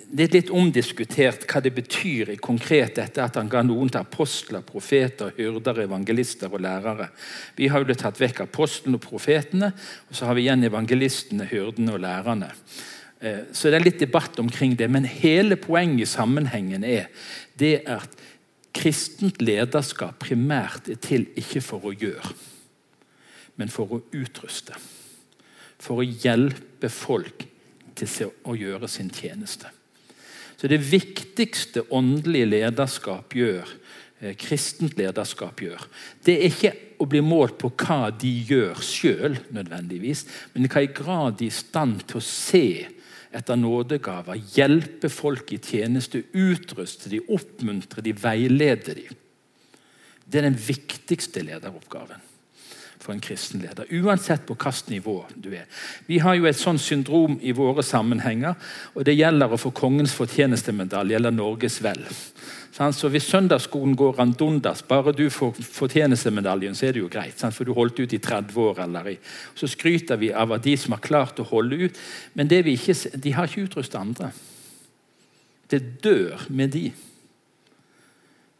[0.07, 3.99] det er litt omdiskutert hva det betyr i konkret dette at han ga noen til
[3.99, 7.09] apostler, profeter, hyrder, evangelister og lærere.
[7.57, 9.73] Vi har jo tatt vekk apostlene og profetene,
[10.07, 12.53] og så har vi igjen evangelistene, hyrdene og lærerne.
[13.19, 17.07] Eh, så det er litt debatt omkring det, men hele poenget i sammenhengen er
[17.57, 18.13] det at
[18.77, 22.35] kristent lederskap primært er til ikke for å gjøre,
[23.57, 24.77] men for å utruste.
[25.81, 27.47] For å hjelpe folk
[27.97, 29.71] til å gjøre sin tjeneste.
[30.57, 33.65] Så Det viktigste åndelige lederskap gjør,
[34.21, 35.81] eh, kristent lederskap gjør,
[36.23, 40.85] det er ikke å bli målt på hva de gjør sjøl, nødvendigvis, men i hva
[40.93, 42.87] grad de er i stand til å se
[43.35, 49.07] etter nådegaver, hjelpe folk i tjeneste, utruste de, oppmuntre de, veilede de.
[50.27, 52.23] Det er den viktigste lederoppgaven
[53.07, 53.87] for en kristen leder.
[53.93, 55.67] Uansett på hvilket nivå du er.
[56.09, 58.57] Vi har jo et sånt syndrom i våre sammenhenger,
[58.95, 62.03] og det gjelder å få kongens fortjenestemedalje eller Norges vel.
[62.77, 67.41] Så Hvis søndagsskolen går randundas, bare du får fortjenestemedaljen, så er det jo greit.
[67.51, 68.79] For du holdt ut i 30 år.
[68.79, 69.17] eller i.
[69.55, 71.97] Så skryter vi av at de som har klart å holde ut,
[72.33, 74.31] men ikke, de har ikke utrustet andre.
[75.71, 76.91] Det dør med de.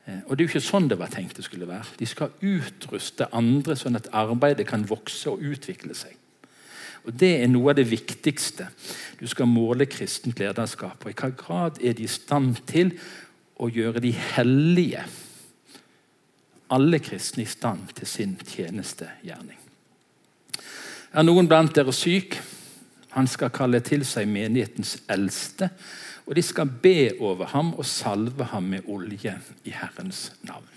[0.08, 1.86] Eh, og Det er jo ikke sånn det var tenkt det skulle være.
[2.00, 6.16] De skal utruste andre sånn at arbeidet kan vokse og utvikle seg.
[7.06, 8.68] Og Det er noe av det viktigste
[9.20, 11.10] du skal måle kristent lederskap på.
[11.10, 12.92] I hva grad er de i stand til
[13.60, 15.06] å gjøre de hellige,
[16.74, 19.60] alle kristne, i stand til sin tjenestegjerning?
[21.14, 22.36] Er noen blant dere syk?
[23.16, 25.72] Han skal kalle til seg menighetens eldste
[26.28, 29.32] og de skal be over ham og salve ham med olje
[29.64, 30.68] i Herrens navn.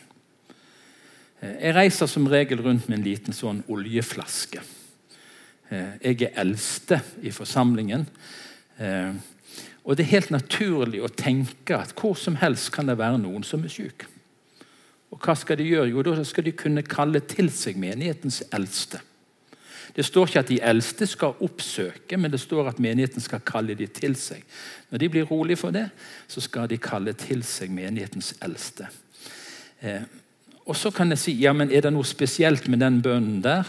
[1.43, 4.63] Eh, jeg reiser som regel rundt med en liten sånn oljeflaske.
[5.71, 8.07] Eh, jeg er eldste i forsamlingen.
[9.85, 13.45] Og det er helt naturlig å tenke at hvor som helst kan det være noen
[13.47, 14.07] som er syk.
[15.11, 15.91] Og hva skal de gjøre?
[15.91, 19.01] Jo, da skal de kunne kalle til seg menighetens eldste.
[19.97, 23.75] Det står ikke at de eldste skal oppsøke, men det står at menigheten skal kalle
[23.75, 24.45] de til seg.
[24.91, 25.89] Når de blir rolig for det,
[26.31, 28.87] så skal de kalle til seg menighetens eldste.
[29.81, 30.03] Eh,
[30.67, 33.67] og Så kan jeg si ja, men er det noe spesielt med den bønnen der.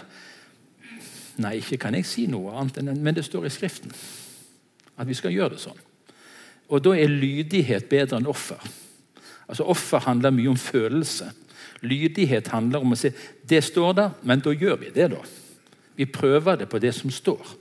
[1.42, 3.94] Nei, ikke kan jeg si noe annet, enn men det står i Skriften
[4.98, 5.80] at vi skal gjøre det sånn.
[6.72, 8.60] Og Da er lydighet bedre enn offer.
[9.48, 11.32] Altså Offer handler mye om følelse.
[11.82, 13.12] Lydighet handler om å si
[13.50, 15.10] det står der, men da gjør vi det.
[15.12, 15.20] da.
[15.96, 17.58] Vi prøver det på det som står.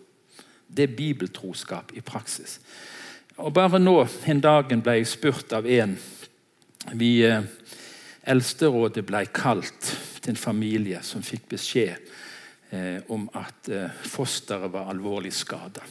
[0.69, 2.61] Det er bibeltroskap i praksis.
[3.37, 5.97] Og Bare nå en dagen ble jeg spurt av en
[6.95, 7.43] vi eh,
[8.31, 11.97] Eldsterådet ble kalt til en familie som fikk beskjed
[12.71, 15.83] eh, om at eh, fosteret var alvorlig skada.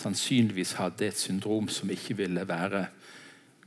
[0.00, 2.86] Sannsynligvis hadde et syndrom som ikke ville være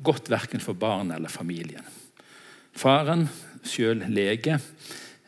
[0.03, 1.85] godt verken for barnet eller familien.
[2.73, 3.27] Faren,
[3.63, 4.59] sjøl lege,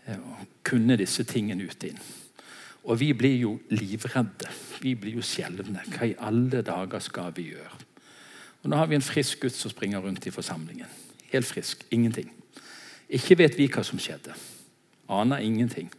[0.07, 0.17] eh,
[0.63, 1.99] kunne disse tingene ut inn.
[2.85, 4.49] Og vi blir jo livredde.
[4.81, 5.81] Vi blir jo skjelvne.
[5.93, 7.81] Hva i alle dager skal vi gjøre?
[8.63, 10.87] Og Nå har vi en frisk gutt som springer rundt i forsamlingen.
[11.31, 11.85] Helt frisk.
[11.91, 12.31] Ingenting.
[13.09, 14.33] Ikke vet vi hva som skjedde.
[15.09, 15.91] Aner ingenting.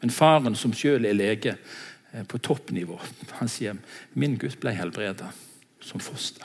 [0.00, 1.56] Men faren, som sjøl er lege
[2.28, 2.98] på toppnivå,
[3.38, 3.78] han sier
[4.14, 5.30] min gutt ble helbreda
[5.80, 6.44] som foster.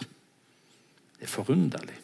[1.18, 1.98] Det er forunderlig.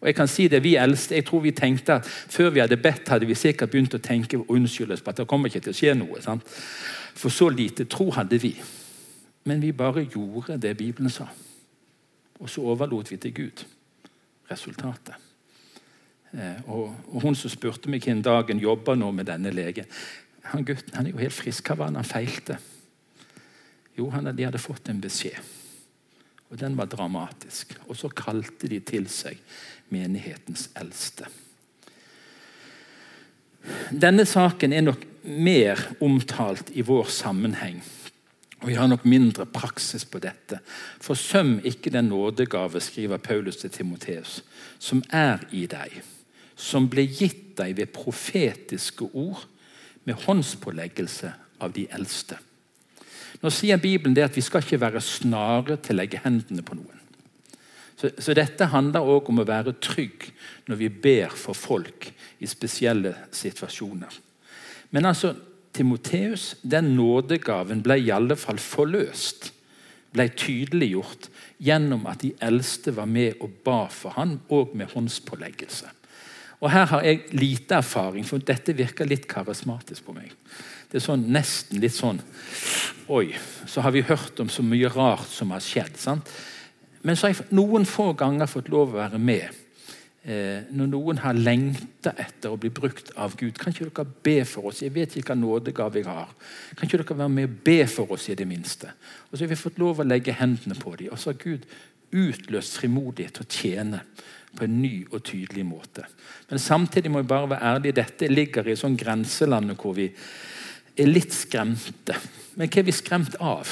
[0.00, 2.76] Og jeg kan si det, Vi eldste jeg tror vi tenkte at før vi hadde
[2.76, 5.60] bedt, hadde vi sikkert begynt å tenke og unnskylde oss på at det kommer ikke
[5.64, 6.20] til å skje noe.
[6.22, 6.44] Sant?
[7.14, 8.54] For så lite tro hadde vi.
[9.44, 11.28] Men vi bare gjorde det Bibelen sa.
[12.38, 13.64] Og så overlot vi til Gud
[14.50, 15.14] resultatet.
[16.34, 19.86] Eh, og, Hun som spurte meg en dagen jobber nå med denne legen
[20.52, 21.68] han Gutten han er jo helt frisk.
[21.68, 22.58] Hva var det han feilte?
[23.98, 25.38] Jo, han, de hadde fått en beskjed.
[26.50, 27.74] Og Den var dramatisk.
[27.88, 29.40] Og så kalte de til seg
[29.94, 31.26] menighetens eldste.
[33.90, 37.80] Denne saken er nok mer omtalt i vår sammenheng.
[38.60, 40.60] Og Vi har nok mindre praksis på dette.
[41.00, 44.42] Forsøm ikke den nådegave, skriver Paulus til Timoteus,
[44.78, 46.02] som er i deg,
[46.56, 49.44] som ble gitt deg ved profetiske ord,
[50.04, 51.32] med håndspåleggelse
[51.64, 52.38] av de eldste.
[53.42, 56.76] Nå sier Bibelen det at vi skal ikke være snare til å legge hendene på
[56.78, 57.00] noen.
[57.94, 60.28] Så, så dette handler òg om å være trygg
[60.68, 62.10] når vi ber for folk
[62.42, 64.20] i spesielle situasjoner.
[64.94, 65.34] Men altså,
[65.74, 69.50] Timoteus, den nådegaven ble i alle fall forløst.
[70.14, 71.26] Ble tydeliggjort
[71.58, 75.90] gjennom at de eldste var med og ba for han, og med håndspåleggelse.
[76.60, 80.32] Og Her har jeg lite erfaring, for dette virker litt karismatisk på meg.
[80.90, 82.20] Det er sånn, nesten litt sånn
[83.10, 83.34] Oi,
[83.68, 85.98] så har vi hørt om så mye rart som har skjedd.
[86.00, 86.30] sant?
[87.02, 89.42] Men så har jeg noen få ganger fått lov å være med
[90.24, 93.58] eh, når noen har lengta etter å bli brukt av Gud.
[93.60, 94.80] Kan ikke dere be for oss?
[94.80, 96.32] Jeg vet ikke hva nådegave jeg har.
[96.78, 98.94] Kan ikke dere være med og be for oss i det minste?
[99.28, 101.12] Og så har vi fått lov å legge hendene på dem.
[101.12, 101.68] Og så har Gud
[102.14, 104.00] utløst frimodighet til å tjene
[104.56, 106.06] på en ny og tydelig måte.
[106.50, 107.98] Men samtidig må vi bare være ærlige.
[108.00, 110.08] Dette ligger i sånn grenselandet hvor vi
[110.94, 112.16] er litt skremte.
[112.54, 113.70] Men hva er vi skremt av?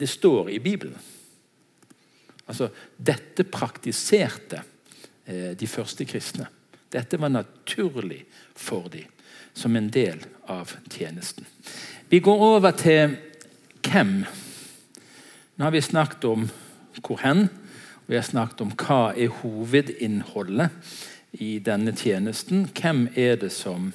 [0.00, 0.96] Det står i Bibelen.
[2.48, 4.62] Altså, Dette praktiserte
[5.26, 6.48] eh, de første kristne.
[6.90, 8.24] Dette var naturlig
[8.56, 9.06] for dem
[9.54, 11.44] som en del av tjenesten.
[12.08, 13.16] Vi går over til
[13.84, 14.24] hvem.
[15.56, 16.48] Nå har vi snakket om
[17.04, 17.48] hvor hen.
[18.10, 20.72] Vi har snakket om hva er hovedinnholdet
[21.38, 22.64] i denne tjenesten.
[22.74, 23.92] Hvem er det som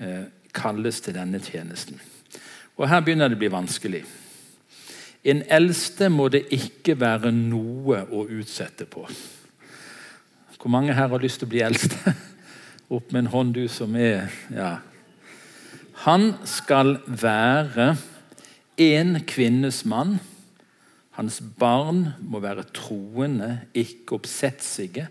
[0.00, 2.00] eh, kalles til denne tjenesten?
[2.80, 4.00] Og Her begynner det å bli vanskelig.
[5.28, 9.04] En eldste må det ikke være noe å utsette på.
[10.56, 12.16] Hvor mange her har lyst til å bli eldste?
[12.96, 14.78] Opp med en hånd, du som er ja.
[16.08, 17.92] Han skal være
[18.80, 20.16] en kvinnes mann.
[21.14, 25.06] Hans barn må være troende, ikke oppsetsige,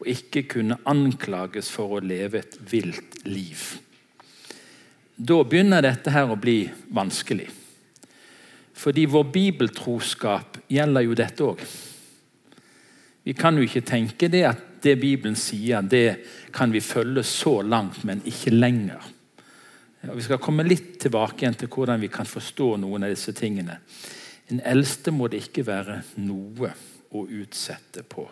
[0.00, 3.62] og ikke kunne anklages for å leve et vilt liv.
[5.14, 6.64] Da begynner dette her å bli
[6.94, 7.46] vanskelig.
[8.74, 11.62] Fordi vår bibeltroskap gjelder jo dette òg.
[13.24, 16.18] Vi kan jo ikke tenke det at det Bibelen sier, det
[16.52, 19.06] kan vi følge så langt, men ikke lenger.
[20.04, 23.78] Vi skal komme litt tilbake igjen til hvordan vi kan forstå noen av disse tingene.
[24.52, 26.72] En eldste må det ikke være noe
[27.14, 28.26] å utsette på.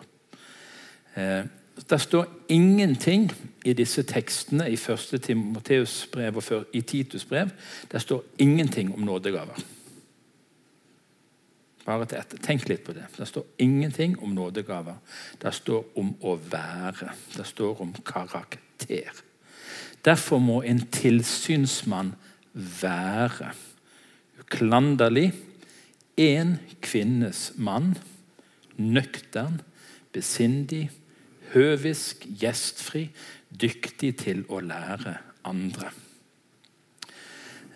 [1.15, 1.45] Eh,
[1.89, 3.31] det står ingenting
[3.65, 5.21] i disse tekstene i 1.
[5.23, 7.49] Timoteus brev og i Titus brev.
[7.91, 9.63] Det står ingenting om nådegaver.
[11.83, 12.39] Bare til etter.
[12.39, 13.07] Tenk litt på det.
[13.17, 14.95] Det står ingenting om nådegaver.
[15.41, 17.09] Det står om å være.
[17.35, 19.11] Det står om karakter.
[20.05, 22.13] Derfor må en tilsynsmann
[22.53, 23.51] være
[24.43, 25.31] uklanderlig,
[26.19, 27.93] én kvinnes mann,
[28.77, 29.61] nøktern,
[30.13, 30.89] besindig,
[31.53, 33.07] høvisk, gjestfri,
[33.49, 35.17] dyktig til å lære
[35.49, 35.91] andre.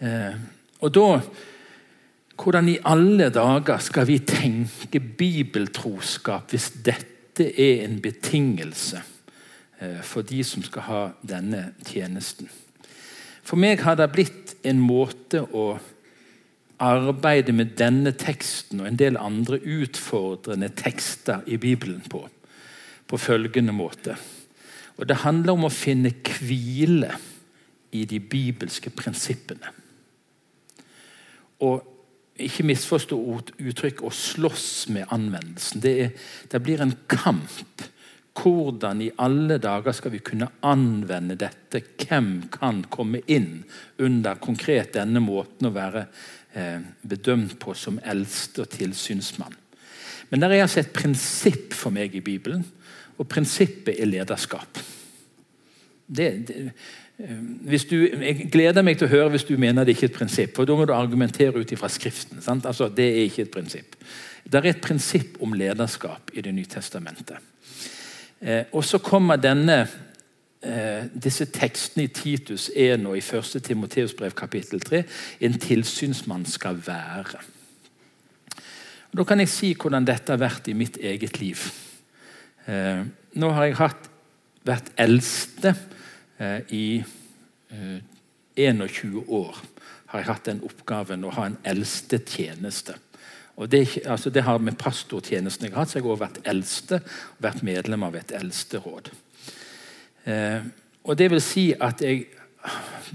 [0.01, 0.37] Eh,
[0.81, 1.07] og da
[2.37, 9.01] hvordan i alle dager skal vi tenke bibeltroskap hvis dette er en betingelse
[9.81, 12.49] eh, for de som skal ha denne tjenesten?
[13.41, 15.79] For meg har det blitt en måte å
[16.83, 22.21] arbeide med denne teksten og en del andre utfordrende tekster i Bibelen på,
[23.07, 24.17] på følgende måte.
[24.97, 27.11] Og Det handler om å finne hvile
[27.93, 29.73] i de bibelske prinsippene.
[31.65, 31.93] Og
[32.37, 33.17] ikke misforstå
[33.57, 35.81] uttrykk 'å slåss med anvendelsen'.
[35.81, 36.11] Det, er,
[36.51, 37.81] det, blir en kamp.
[38.37, 41.81] Hvordan i alle dager skal vi kunne anvende dette?
[41.97, 43.63] Hvem kan komme inn
[43.97, 46.05] under konkret denne måten å være
[47.07, 49.55] bedømt på som eldste og tilsynsmann?
[50.29, 52.65] Men der er altså et prinsipp for meg i Bibelen,
[53.17, 54.79] og prinsippet er lederskap.
[56.07, 56.71] Det, det
[57.17, 60.19] Eh, du, jeg gleder meg til å høre hvis du mener det ikke er et
[60.19, 60.55] prinsipp.
[60.57, 62.41] For da må du argumentere ut ifra Skriften.
[62.45, 63.97] Altså, det er ikke et prinsipp.
[64.47, 67.41] Det er et prinsipp om lederskap i Det nye testamentet.
[68.39, 69.95] Eh, og så kommer denne, eh,
[71.13, 73.59] disse tekstene i Titus 1 og i 1.
[73.63, 75.03] Timoteus brev kapittel 3.
[75.45, 77.43] En tilsynsmann skal være.
[79.13, 81.61] Da kan jeg si hvordan dette har vært i mitt eget liv.
[82.65, 83.05] Eh,
[83.37, 84.09] nå har jeg hatt,
[84.65, 85.75] vært eldste
[86.37, 87.03] Eh, I
[88.55, 89.57] 21 eh, år
[90.05, 92.95] har jeg hatt den oppgaven å ha en eldste tjeneste.
[93.57, 96.43] Og det, altså det, har med pastortjenesten jeg har hatt, så jeg har også vært
[96.45, 96.99] eldste
[97.41, 99.09] vært medlem av et eldsteråd.
[99.09, 99.15] Eh,
[100.27, 102.25] og det vil si at jeg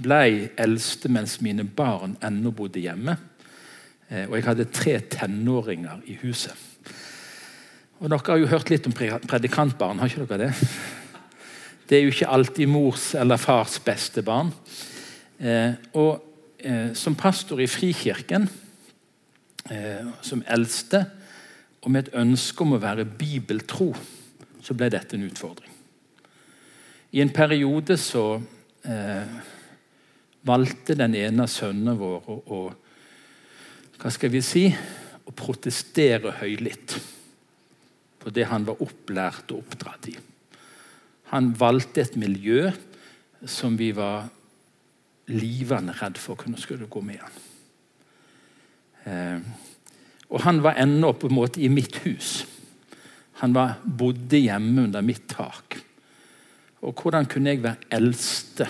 [0.01, 3.17] ble eldste mens mine barn ennå bodde hjemme.
[4.09, 6.57] Eh, og jeg hadde tre tenåringer i huset.
[8.03, 10.69] Og Dere har jo hørt litt om predikantbarn, har ikke dere det?
[11.87, 14.51] Det er jo ikke alltid mors eller fars beste barn.
[15.39, 16.23] Eh, og
[16.59, 18.49] eh, som pastor i Frikirken,
[19.71, 21.05] eh, som eldste,
[21.83, 23.93] og med et ønske om å være bibeltro,
[24.63, 25.72] så ble dette en utfordring.
[27.13, 28.41] I en periode så
[28.89, 29.33] eh,
[30.49, 32.61] valgte den ene av sønnene våre å,
[34.01, 34.65] hva skal vi si,
[35.23, 36.97] å protestere høylytt
[38.23, 40.17] på det han var opplært og oppdratt i.
[41.35, 42.71] Han valgte et miljø
[43.45, 44.31] som vi var
[45.33, 47.39] livende redd for kunne skulle gå med han.
[49.05, 49.39] Eh,
[50.33, 52.47] og han var ennå på en måte i mitt hus.
[53.45, 55.83] Han var, bodde hjemme under mitt tak.
[56.83, 58.67] Og hvordan kunne jeg være eldste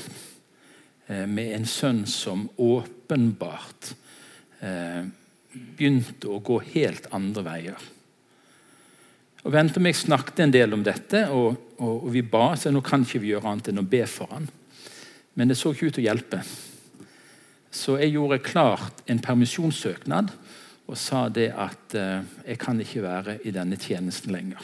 [1.09, 3.93] eh, med en sønn som åpenbart
[4.61, 5.03] eh,
[5.53, 7.87] begynte å gå helt andre veier?
[9.43, 12.53] Og Vente og jeg snakket en del om dette, og, og, og, vi ba.
[12.55, 14.47] Så nå kan ikke vi gjøre annet enn å be for han.
[15.35, 16.43] Men det så ikke ut til å hjelpe.
[17.73, 20.31] Så jeg gjorde klart en permisjonssøknad
[20.93, 24.61] og sa det at eh, jeg kan ikke være i denne tjenesten lenger.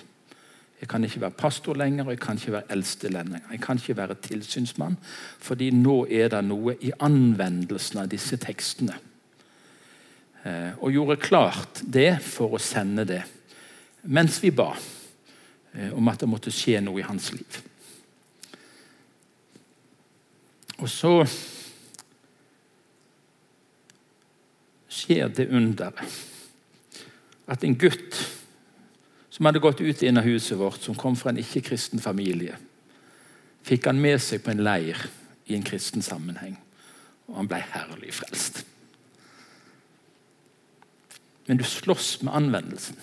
[0.81, 3.41] Jeg kan ikke være pastor lenger, og jeg kan ikke være eldste lenger.
[3.51, 4.97] Jeg kan ikke være tilsynsmann,
[5.39, 8.95] fordi nå er det noe i anvendelsen av disse tekstene.
[10.45, 13.24] Eh, og gjorde klart det for å sende det
[14.09, 14.70] mens vi ba
[15.74, 17.59] eh, om at det måtte skje noe i hans liv.
[20.79, 21.12] Og så
[24.89, 25.99] skjer det underet
[27.49, 28.16] at en gutt
[29.39, 32.57] som hadde gått ut inn av huset vårt, som kom fra en ikke-kristen familie,
[33.62, 35.05] fikk han med seg på en leir
[35.47, 36.57] i en kristen sammenheng.
[37.30, 38.64] Og han ble herlig frelst.
[41.49, 42.97] men du slåss med anvendelsen.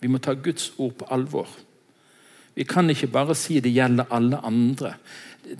[0.00, 1.46] Vi må ta Guds ord på alvor.
[2.58, 4.96] Vi kan ikke bare si det gjelder alle andre.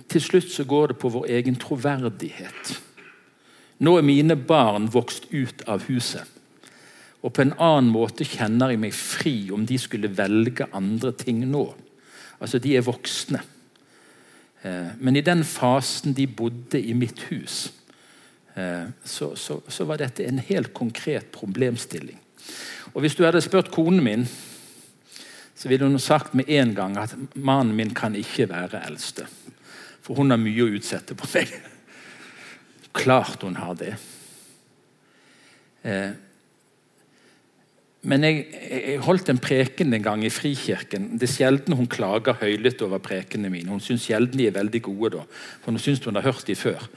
[0.09, 2.73] Til slutt så går det på vår egen troverdighet.
[3.79, 6.27] Nå er mine barn vokst ut av huset.
[7.25, 11.41] Og på en annen måte kjenner jeg meg fri om de skulle velge andre ting
[11.49, 11.65] nå.
[12.37, 13.41] Altså, de er voksne.
[14.61, 17.71] Eh, men i den fasen de bodde i mitt hus,
[18.55, 22.19] eh, så, så, så var dette en helt konkret problemstilling.
[22.93, 24.27] Og Hvis du hadde spurt konen min,
[25.57, 29.25] så ville hun sagt med en gang at mannen min kan ikke være eldste.
[30.05, 31.51] For hun har mye å utsette på meg.
[32.97, 33.95] Klart hun har det.
[38.07, 41.09] Men jeg, jeg, holdt en preken en gang i Frikirken.
[41.19, 43.71] Det er sjelden hun klager høylytt over prekenene mine.
[43.73, 45.25] Hun syns sjelden de er veldig gode, da,
[45.63, 46.87] for hun syns hun har hørt de før.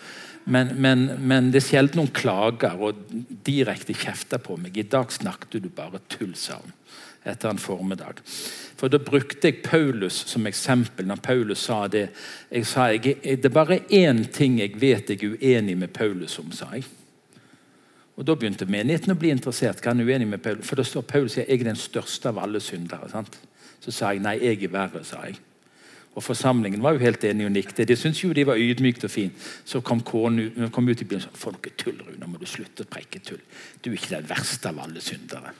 [0.51, 3.03] Men, men, men, det er sjelden hun klager og
[3.47, 4.79] direkte kjefter på meg.
[4.79, 6.77] 'I dag snakket du bare tull', sa hun
[7.25, 8.23] etter en formiddag.
[8.81, 12.09] For Da brukte jeg Paulus som eksempel når Paulus sa det.
[12.51, 16.39] Jeg sa jeg, det er bare én ting jeg vet jeg er uenig med Paulus
[16.39, 16.53] om.
[16.53, 16.85] sa jeg.
[18.21, 19.81] Og Da begynte menigheten å bli interessert.
[19.81, 20.59] Hva er uenig med Paul?
[20.61, 23.09] For da står Paul sier jeg er den største av alle syndere.
[23.09, 23.39] Sant?
[23.81, 25.01] Så sa jeg nei, jeg er verre.
[25.05, 25.39] sa jeg.
[26.12, 27.87] Og Forsamlingen var jo helt enig og nikte.
[27.89, 29.47] De syntes jo de var ydmykt og fint.
[29.64, 32.29] Så kom ut, kom ut i bilen og sa for noe tull, Rune.
[32.29, 33.41] Må du slutte å preike tull.
[33.81, 35.55] Du er ikke den verste av alle syndere.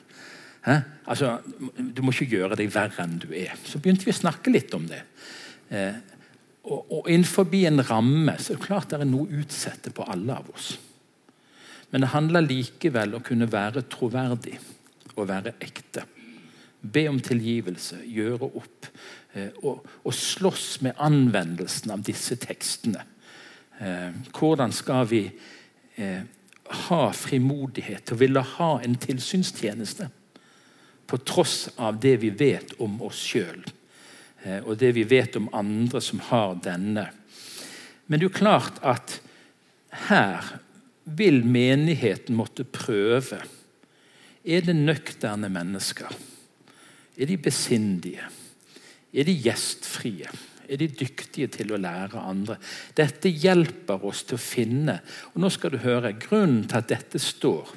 [0.67, 0.77] Hæ?
[1.07, 1.39] Altså,
[1.95, 3.57] Du må ikke gjøre deg verre enn du er.
[3.65, 5.01] Så begynte vi å snakke litt om det.
[5.71, 5.97] Eh,
[6.69, 10.37] og, og innenfor en ramme så er det klart det er noe utsette på alle
[10.37, 10.75] av oss.
[11.91, 14.59] Men det handler likevel om å kunne være troverdig
[15.17, 16.05] og være ekte.
[16.81, 18.87] Be om tilgivelse, gjøre opp
[19.35, 23.03] eh, og, og slåss med anvendelsen av disse tekstene.
[23.81, 25.25] Eh, hvordan skal vi
[26.01, 26.23] eh,
[26.87, 30.09] ha frimodighet til å ville ha en tilsynstjeneste
[31.11, 33.65] på tross av det vi vet om oss sjøl,
[34.63, 37.03] og det vi vet om andre som har denne.
[38.07, 39.17] Men det er jo klart at
[40.07, 40.53] her
[41.17, 43.41] vil menigheten måtte prøve.
[44.45, 46.13] Er det nøkterne mennesker?
[47.19, 48.25] Er de besindige?
[49.13, 50.31] Er de gjestfrie?
[50.71, 52.57] Er de dyktige til å lære andre?
[52.97, 55.01] Dette hjelper oss til å finne
[55.33, 57.75] og nå skal du høre, Grunnen til at dette står,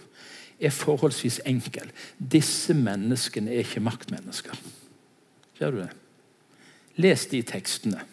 [0.63, 1.89] er forholdsvis enkel.
[2.17, 4.55] Disse menneskene er ikke maktmennesker.
[5.57, 5.91] Ser du det?
[7.01, 8.03] Les de tekstene.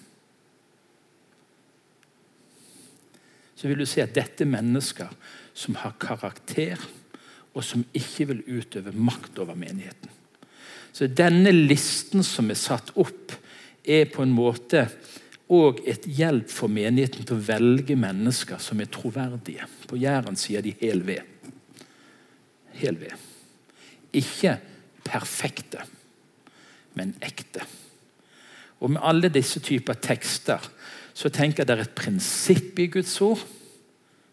[3.61, 5.11] Så vil du se at dette er mennesker
[5.53, 6.81] som har karakter,
[7.53, 10.09] og som ikke vil utøve makt over menigheten.
[10.97, 13.35] Så denne listen som er satt opp,
[13.85, 14.87] er på en måte
[15.51, 19.67] og et hjelp for menigheten til å velge mennesker som er troverdige.
[19.91, 21.27] På Jæren sier de 'hel ved'.
[22.73, 23.13] Hel ved.
[24.13, 24.59] Ikke
[25.05, 25.83] perfekte,
[26.95, 27.61] men ekte.
[28.81, 30.71] Og Med alle disse typer tekster
[31.21, 33.43] så tenker jeg det er et prinsipp i Guds ord.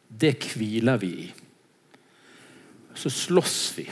[0.08, 1.28] Det hviler vi i.
[2.96, 3.88] Så slåss vi.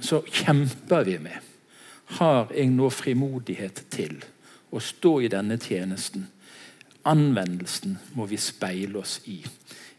[0.00, 1.40] Så kjemper vi med.
[2.20, 4.20] Har jeg nå frimodighet til
[4.70, 6.28] å stå i denne tjenesten?
[7.10, 9.40] Anvendelsen må vi speile oss i,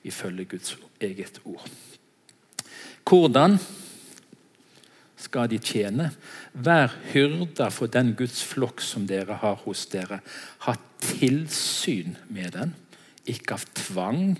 [0.07, 1.67] ifølge Guds eget ord.
[3.05, 3.59] Hvordan
[5.20, 6.09] skal de tjene?
[6.53, 10.22] Vær hyrder for den Guds flokk som dere har hos dere.
[10.68, 12.76] Ha tilsyn med den,
[13.26, 14.36] ikke av tvang,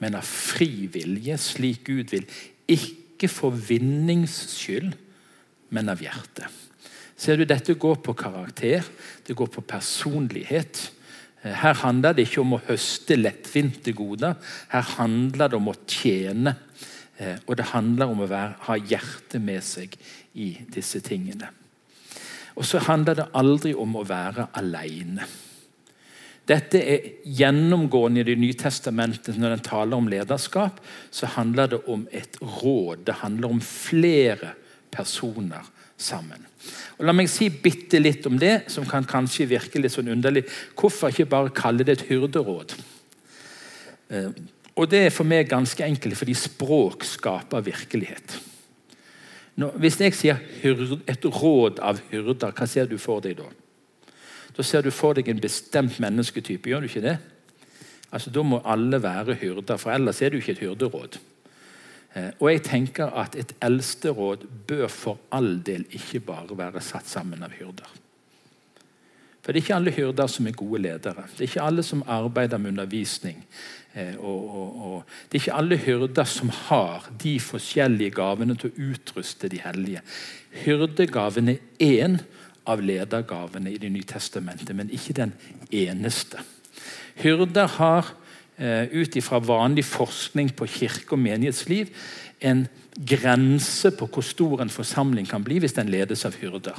[0.00, 2.26] men av fri vilje, slik Gud vil.
[2.70, 4.92] Ikke for vinnings skyld,
[5.74, 6.48] men av hjertet.
[7.16, 8.84] Ser du, Dette går på karakter,
[9.26, 10.80] det går på personlighet.
[11.44, 14.38] Her handler det ikke om å høste lettvinte goder.
[14.72, 16.56] Her handler det om å tjene.
[17.18, 19.94] Eh, og det handler om å være, ha hjertet med seg
[20.34, 21.50] i disse tingene.
[22.54, 25.26] Og så handler det aldri om å være alene.
[26.44, 29.38] Dette er gjennomgående i Det nye testamentet.
[29.38, 33.06] Når den taler om lederskap, så handler det om et råd.
[33.06, 34.52] Det handler om flere
[34.92, 35.64] personer
[35.96, 36.44] sammen.
[36.98, 40.44] Og La meg si bitte litt om det, som kan kanskje virke litt sånn underlig.
[40.76, 42.76] Hvorfor ikke bare kalle det et hyrderåd?
[44.76, 48.40] Og Det er for meg ganske enkelt, fordi språk skaper virkelighet.
[49.56, 50.40] Nå, hvis jeg sier
[51.06, 53.46] et råd av hyrder, hva ser du for deg da?
[54.54, 56.70] Da ser du for deg en bestemt mennesketype.
[56.70, 57.18] gjør du ikke det?
[58.12, 61.18] Altså, Da må alle være hyrder, for ellers er det jo ikke et hyrderåd.
[62.14, 67.08] Eh, og jeg tenker at Et eldsteråd bør for all del ikke bare være satt
[67.08, 67.90] sammen av hyrder.
[69.42, 71.24] For Det er ikke alle hyrder som er gode ledere.
[71.32, 73.44] Det er ikke alle som arbeider med undervisning
[73.94, 78.88] og, og, og, Det er ikke alle hyrder som har de forskjellige gavene til å
[78.90, 80.02] utruste de hellige.
[80.64, 82.18] Hyrdegaven er én
[82.66, 85.34] av ledergavene i Det nye testamentet, men ikke den
[85.70, 86.42] eneste.
[87.22, 88.10] Hyrder har
[88.58, 91.92] eh, ut ifra vanlig forskning på kirke- og menighetsliv
[92.40, 96.78] en grense på hvor stor en forsamling kan bli hvis den ledes av hyrder.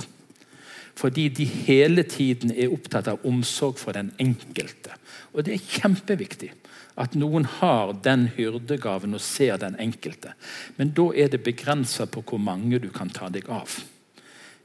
[0.95, 4.95] Fordi de hele tiden er opptatt av omsorg for den enkelte.
[5.33, 6.53] Og det er kjempeviktig
[6.95, 10.31] at noen har den hyrdegaven og ser den enkelte.
[10.77, 13.81] Men da er det begrensa på hvor mange du kan ta deg av.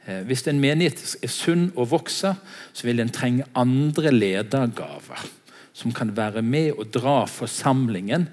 [0.06, 2.38] Eh, hvis en menighet er sunn og vokser,
[2.72, 5.26] så vil en trenge andre ledergaver.
[5.74, 8.28] Som kan være med og dra forsamlingen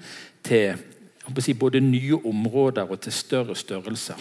[0.46, 0.78] til
[1.42, 4.20] si, både nye områder og til større størrelser.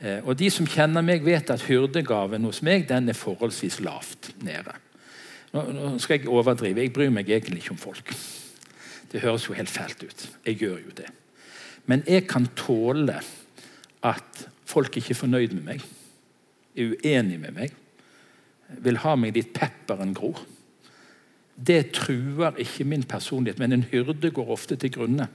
[0.00, 4.32] Eh, og De som kjenner meg, vet at hyrdegaven hos meg den er forholdsvis lavt
[4.42, 4.74] nede.
[5.52, 6.80] Nå, skal jeg overdrive.
[6.80, 8.14] Jeg bryr meg egentlig ikke om folk.
[9.12, 10.28] Det høres jo helt fælt ut.
[10.46, 11.10] Jeg gjør jo det.
[11.86, 13.18] Men jeg kan tåle
[14.02, 15.84] at folk ikke er fornøyd med meg,
[16.76, 17.74] er uenig med meg,
[18.82, 20.40] vil ha meg dit pepperen gror.
[21.52, 25.28] Det truer ikke min personlighet, men en hyrde går ofte til grunne.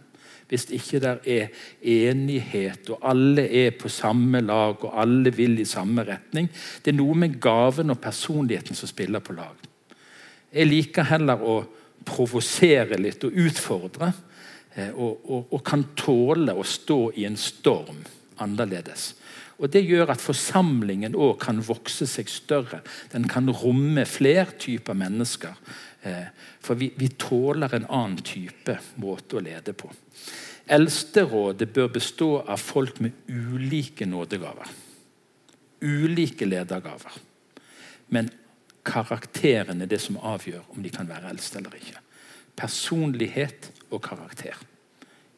[0.47, 1.47] Hvis ikke der er
[1.83, 6.47] enighet, og alle er på samme lag og alle vil i samme retning.
[6.83, 9.59] Det er noe med gaven og personligheten som spiller på lag.
[10.53, 11.57] Jeg liker heller å
[12.07, 14.11] provosere litt og utfordre.
[14.77, 18.03] Eh, og, og, og, kan tåle å stå i en storm
[18.43, 19.13] annerledes.
[19.57, 22.83] Og Det gjør at forsamlingen òg kan vokse seg større.
[23.09, 25.55] Den kan romme flere typer mennesker.
[26.05, 26.27] Eh,
[26.61, 29.89] for vi, vi tåler en annen type måte å lede på.
[30.67, 34.69] Eldsterådet bør bestå av folk med ulike nådegaver.
[35.81, 37.17] Ulike ledergaver.
[38.13, 38.29] Men
[38.87, 41.99] karakteren er det som avgjør om de kan være eldste eller ikke.
[42.57, 44.57] Personlighet og karakter.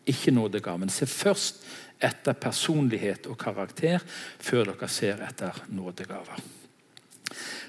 [0.09, 0.89] Ikke nådegaven.
[0.89, 1.63] Se først
[2.01, 4.03] etter personlighet og karakter
[4.39, 6.39] før dere ser etter nådegaver.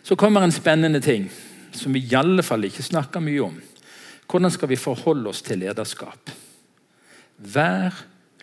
[0.03, 1.29] Så kommer en spennende ting
[1.77, 3.59] som vi i alle fall ikke snakker mye om.
[4.31, 6.31] Hvordan skal vi forholde oss til lederskap?
[7.37, 7.97] Vær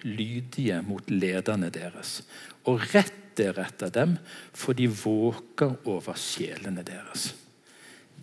[0.03, 2.21] lydige mot lederne deres,
[2.67, 4.17] og rett dere etter dem,
[4.53, 7.31] for de våker over sjelene deres.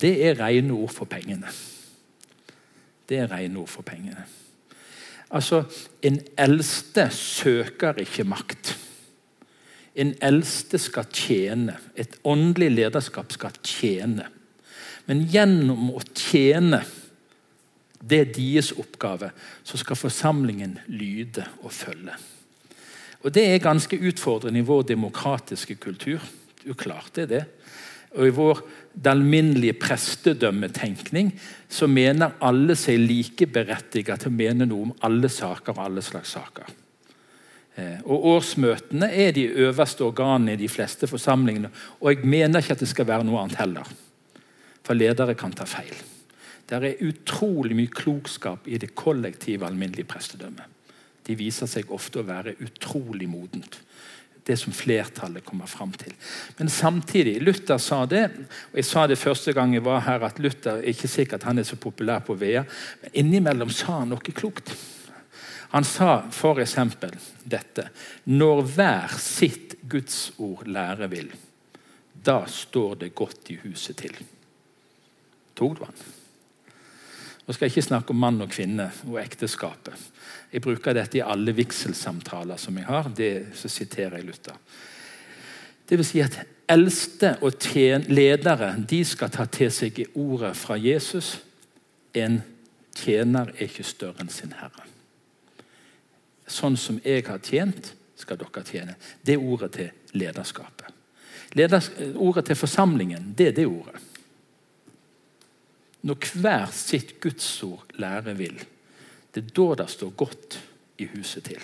[0.00, 1.50] Det er rene ord for pengene.
[3.08, 4.24] Det er rene ord for pengene.
[5.30, 5.64] Altså,
[6.02, 8.78] En eldste søker ikke makt.
[9.94, 11.76] En eldste skal tjene.
[11.96, 14.26] Et åndelig lederskap skal tjene.
[15.06, 16.82] Men gjennom å tjene
[18.04, 19.30] det er deres oppgave,
[19.64, 22.12] så skal forsamlingen lyde og følge.
[23.24, 26.20] Og Det er ganske utfordrende i vår demokratiske kultur.
[26.64, 27.44] Det er det.
[28.14, 28.60] Og I vår
[29.10, 31.32] alminnelige prestedømmetenkning
[31.68, 36.36] så mener alle seg likeberettiget til å mene noe om alle saker og alle slags
[36.36, 36.68] saker.
[37.74, 41.72] Eh, og Årsmøtene er de øverste organene i de fleste forsamlingene.
[42.00, 43.88] Og jeg mener ikke at det skal være noe annet heller.
[44.84, 45.96] For ledere kan ta feil.
[46.68, 50.73] Det er utrolig mye klokskap i det kollektive alminnelige prestedømmet
[51.24, 53.80] de viser seg ofte å være utrolig modent.
[54.44, 56.12] Det som flertallet kommer fram til.
[56.58, 58.26] Men samtidig, Luther sa det,
[58.72, 61.58] og jeg sa det første gang jeg var her, at Luther er ikke sikkert han
[61.58, 62.66] er så populær på Vea,
[63.00, 64.74] men innimellom sa han noe klokt.
[65.72, 66.76] Han sa f.eks.
[67.42, 67.88] dette
[68.30, 71.32] Når hver sitt Guds ord lære vil,
[72.24, 74.14] da står det godt i huset til.
[75.56, 76.04] Tok du han?
[77.44, 79.98] Nå skal jeg ikke snakke om mann og kvinne og ekteskapet.
[80.54, 83.08] Jeg bruker dette i alle vigselsamtaler som jeg har.
[83.10, 84.58] Det, så siterer jeg Luther.
[85.88, 86.36] Det vil si at
[86.70, 87.64] eldste og
[88.08, 91.40] ledere de skal ta til seg ordet fra Jesus.
[92.14, 92.38] En
[92.94, 94.86] tjener er ikke større enn sin herre.
[96.46, 98.94] Sånn som jeg har tjent, skal dere tjene.
[99.26, 100.92] Det er ordet til lederskapet.
[101.58, 103.98] Leders, ordet til forsamlingen, det er det ordet.
[106.06, 108.62] Når hver sitt gudsord lære vil.
[109.34, 110.58] Det er da det står godt
[111.02, 111.62] i huset til.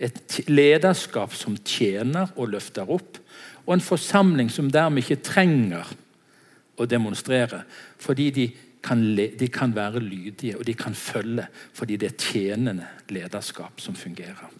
[0.00, 3.20] Et lederskap som tjener og løfter opp,
[3.64, 5.92] og en forsamling som dermed ikke trenger
[6.80, 7.62] å demonstrere,
[8.00, 8.48] fordi de
[8.84, 13.96] kan, de kan være lydige og de kan følge fordi det er tjenende lederskap som
[13.96, 14.50] fungerer.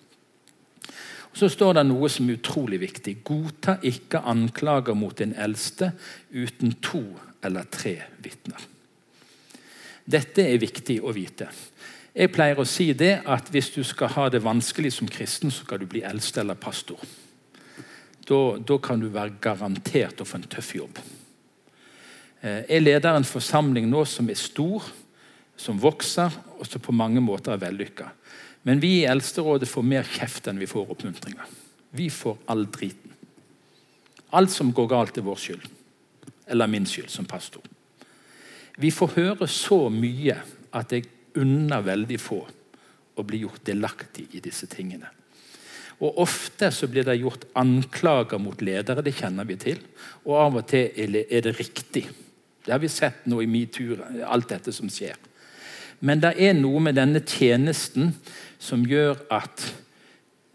[1.34, 3.16] Og Så står det noe som er utrolig viktig.
[3.26, 5.90] Godta ikke anklager mot din eldste
[6.30, 7.02] uten to
[7.42, 8.68] eller tre vitner.
[10.04, 11.48] Dette er viktig å vite.
[12.14, 15.64] Jeg pleier å si det at hvis du skal ha det vanskelig som kristen, så
[15.64, 17.00] skal du bli eldste eller pastor.
[18.24, 21.00] Da, da kan du være garantert å få en tøff jobb.
[22.40, 24.92] Eh, jeg leder en forsamling nå som er stor.
[25.56, 28.08] som vokser, og som på mange måter er vellykka.
[28.66, 31.46] Men vi i Eldsterådet får mer kjeft enn vi får oppmuntringer.
[31.94, 33.12] Vi får all driten.
[34.34, 35.68] Alt som går galt, er vår skyld.
[36.50, 37.62] Eller min skyld som pastor.
[38.74, 40.40] Vi får høre så mye
[40.74, 41.06] at jeg
[41.40, 42.40] unner veldig få
[43.14, 45.10] å bli gjort delaktig i disse tingene.
[46.02, 49.78] Og Ofte så blir det gjort anklager mot ledere, det kjenner vi til.
[50.26, 52.08] Og av og til er det riktig.
[52.64, 55.14] Det har vi sett nå i metoo, alt dette som skjer.
[56.04, 58.10] Men det er noe med denne tjenesten
[58.60, 59.68] som gjør at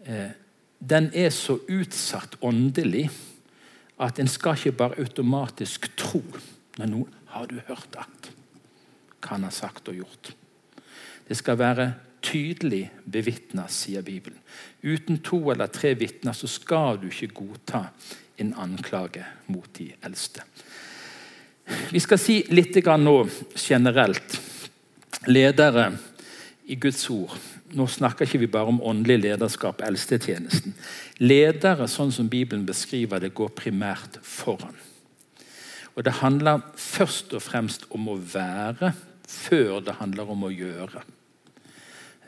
[0.04, 0.36] eh,
[0.78, 3.08] den er så utsatt åndelig
[4.00, 6.22] at en skal ikke bare automatisk tro
[6.78, 8.30] når noen har du hørt at
[9.20, 10.32] hva han har sagt og gjort.
[11.30, 11.92] Det skal være
[12.26, 14.40] tydelig bevitna, sier Bibelen.
[14.82, 17.84] Uten to eller tre vitner så skal du ikke godta
[18.40, 20.42] en anklage mot de eldste.
[21.94, 23.14] Vi skal si litt nå
[23.54, 24.40] generelt.
[25.28, 25.92] Ledere
[26.66, 27.36] i Guds ord.
[27.78, 30.74] Nå snakker ikke vi bare om åndelig lederskap, eldstetjenesten.
[31.22, 34.74] Ledere, sånn som Bibelen beskriver det, går primært foran.
[35.94, 38.94] Og Det handler først og fremst om å være
[39.28, 41.04] før det handler om å gjøre.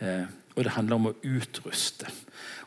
[0.02, 2.10] Eh, og det handler om å utruste.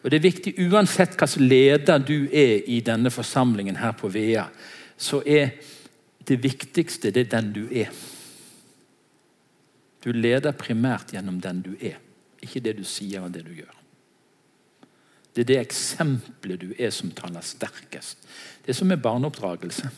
[0.03, 4.47] Og Det er viktig, uansett hvilken leder du er i denne forsamlingen her på Vea,
[4.97, 5.57] så er
[6.25, 7.89] det viktigste det er den du er.
[10.01, 11.97] Du leder primært gjennom den du er,
[12.41, 13.73] ikke det du sier og det du gjør.
[15.35, 18.21] Det er det eksempelet du er, som taler sterkest.
[18.63, 19.89] Det er som med barneoppdragelse.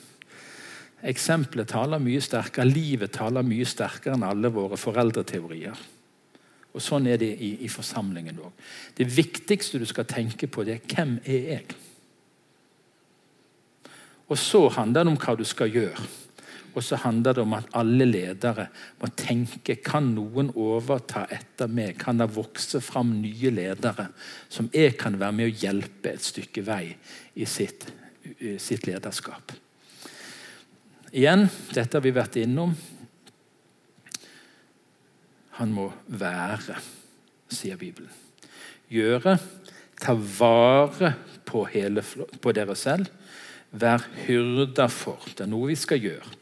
[1.07, 5.77] Eksempelet taler mye sterkere, livet taler mye sterkere enn alle våre foreldreteorier.
[6.77, 8.53] Og Sånn er det i, i forsamlingen òg.
[8.97, 11.75] Det viktigste du skal tenke på, det er hvem er jeg?
[14.27, 16.07] Og så handler det om hva du skal gjøre.
[16.77, 18.67] Og så handler det om at alle ledere
[18.99, 21.95] må tenke kan noen overta etter meg?
[21.97, 24.11] Kan det vokse fram nye ledere
[24.45, 26.83] som jeg kan være med å hjelpe et stykke vei
[27.33, 27.87] i sitt,
[28.61, 29.55] sitt lederskap?
[31.09, 32.75] Igjen, dette har vi vært innom.
[35.57, 36.77] Han må være,
[37.49, 38.11] sier Bibelen.
[38.93, 39.37] Gjøre,
[39.99, 41.13] ta vare
[41.47, 42.03] på, hele,
[42.41, 43.09] på dere selv.
[43.71, 45.25] Vær hyrda for.
[45.33, 46.35] Det er noe vi skal gjøre.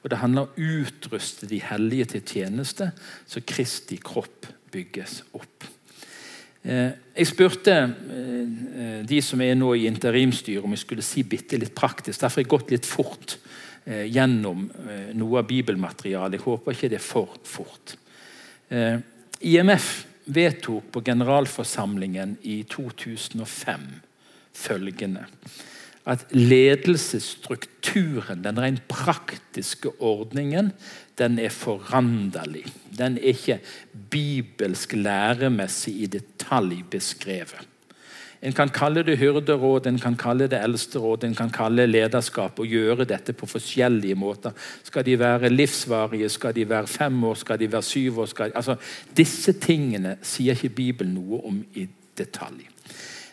[0.00, 2.88] Og Det handler om å utruste de hellige til tjeneste,
[3.28, 5.66] så Kristi kropp bygges opp.
[6.62, 11.58] Eh, jeg spurte eh, de som er nå i interimstyret, om jeg skulle si bitte
[11.60, 12.20] litt praktisk.
[12.20, 13.36] Derfor har jeg gått litt fort
[13.84, 14.68] eh, gjennom
[15.16, 16.38] noe av bibelmaterialet.
[16.38, 17.96] Jeg håper ikke det er for fort.
[18.70, 18.98] Eh,
[19.40, 23.80] IMF vedtok på generalforsamlingen i 2005
[24.54, 25.26] følgende
[26.08, 30.72] at ledelsesstrukturen, den rent praktiske ordningen,
[31.20, 32.64] den er foranderlig.
[32.98, 33.60] Den er ikke
[34.10, 37.69] bibelsk læremessig i detalj beskrevet.
[38.40, 42.60] En kan kalle det hyrderåd, en kan kalle det eldsteråd, en kan kalle det lederskap
[42.62, 44.56] og gjøre dette på forskjellige måter.
[44.82, 48.32] Skal de være livsvarige, skal de være fem år, skal de være syv år?
[48.38, 48.76] De, altså,
[49.16, 51.84] disse tingene sier ikke Bibelen noe om i
[52.16, 52.64] detalj.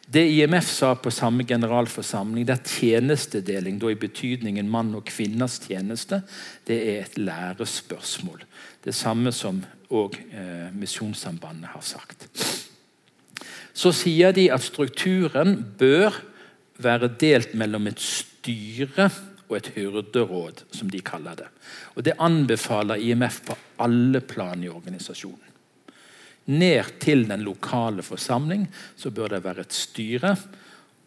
[0.08, 5.60] Det IMF sa på samme generalforsamling, det er tjenestedeling da i betydningen mann og kvinners
[5.64, 6.22] tjeneste,
[6.68, 8.44] det er et lærespørsmål.
[8.84, 12.28] Det samme som òg eh, Misjonssambandet har sagt
[13.78, 16.16] så sier de at strukturen bør
[16.82, 19.10] være delt mellom et styre
[19.48, 21.50] og et hyrderåd, som de kaller det.
[21.96, 25.44] Og Det anbefaler IMF på alle plan i organisasjonen.
[26.48, 30.36] Ned til den lokale forsamling så bør det være et styre,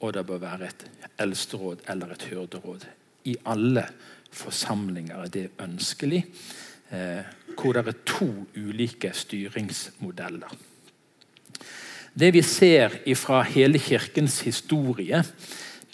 [0.00, 0.84] og det bør være et
[1.18, 2.86] eldsteråd eller et hyrderåd.
[3.24, 3.86] I alle
[4.32, 6.26] forsamlinger er det ønskelig,
[6.92, 7.24] eh,
[7.56, 10.69] hvor det er to ulike styringsmodeller.
[12.14, 15.22] Det vi ser fra hele kirkens historie,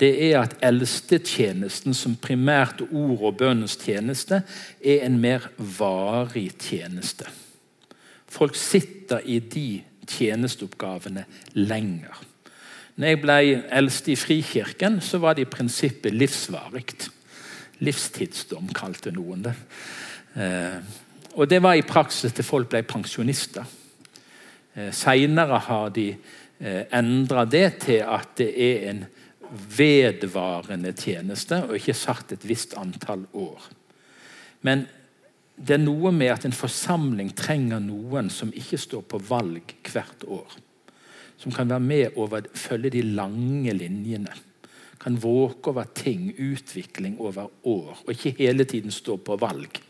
[0.00, 4.42] det er at eldstetjenesten som primært ord og bønnens tjeneste
[4.84, 7.28] er en mer varig tjeneste.
[8.28, 12.20] Folk sitter i de tjenesteoppgavene lenger.
[12.96, 13.38] Når jeg ble
[13.76, 16.86] eldst i Frikirken, så var det i prinsippet livsvarig.
[17.84, 19.56] Livstidsdom, kalte noen det.
[20.36, 20.78] Eh,
[21.36, 23.64] og Det var i praksis til folk ble pensjonister.
[24.76, 29.04] Eh, Seinere har de eh, endra det til at det er en
[29.76, 33.70] vedvarende tjeneste, og ikke satt et visst antall år.
[34.66, 34.84] Men
[35.56, 40.26] det er noe med at en forsamling trenger noen som ikke står på valg hvert
[40.28, 40.58] år.
[41.40, 44.34] Som kan være med over følge de lange linjene.
[45.00, 49.80] Kan våke over ting, utvikling over år, og ikke hele tiden stå på valg.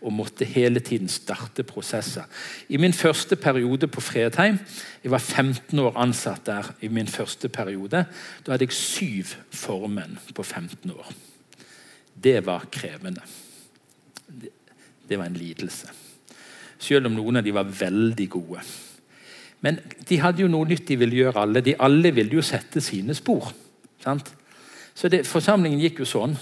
[0.00, 2.26] Og måtte hele tiden starte prosesser.
[2.68, 4.58] I min første periode på Fredheim
[5.04, 8.04] Jeg var 15 år ansatt der i min første periode.
[8.46, 11.12] Da hadde jeg syv formenn på 15 år.
[12.22, 13.22] Det var krevende.
[15.08, 15.88] Det var en lidelse.
[16.78, 18.62] Selv om noen av de var veldig gode.
[19.60, 21.62] Men de hadde jo noe nytt de ville gjøre, alle.
[21.64, 23.50] De alle ville jo sette sine spor.
[24.02, 24.30] Sant?
[24.94, 26.36] Så det, Forsamlingen gikk jo sånn.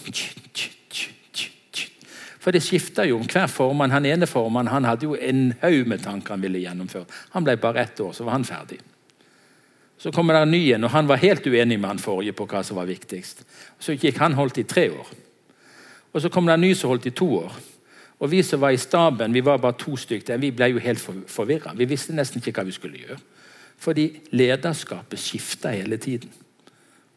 [2.46, 3.16] For det skifta jo.
[3.18, 6.60] om Hver formann, Han ene formannen han hadde jo en haug med tanker han ville
[6.62, 7.06] gjennomføre.
[7.30, 8.78] Han ble bare ett år, så var han ferdig.
[9.98, 12.46] Så kommer det en ny en, og han var helt uenig med han forrige på
[12.46, 13.42] hva som var viktigst.
[13.80, 15.10] Så gikk han holdt i tre år.
[16.12, 17.52] Og Så kom det en ny som holdt i to år.
[18.20, 21.00] Og Vi som var i staben, vi var bare to stykker, vi ble jo helt
[21.26, 21.74] forvirra.
[21.74, 23.18] Vi visste nesten ikke hva vi skulle gjøre.
[23.78, 26.30] Fordi lederskapet skifta hele tiden.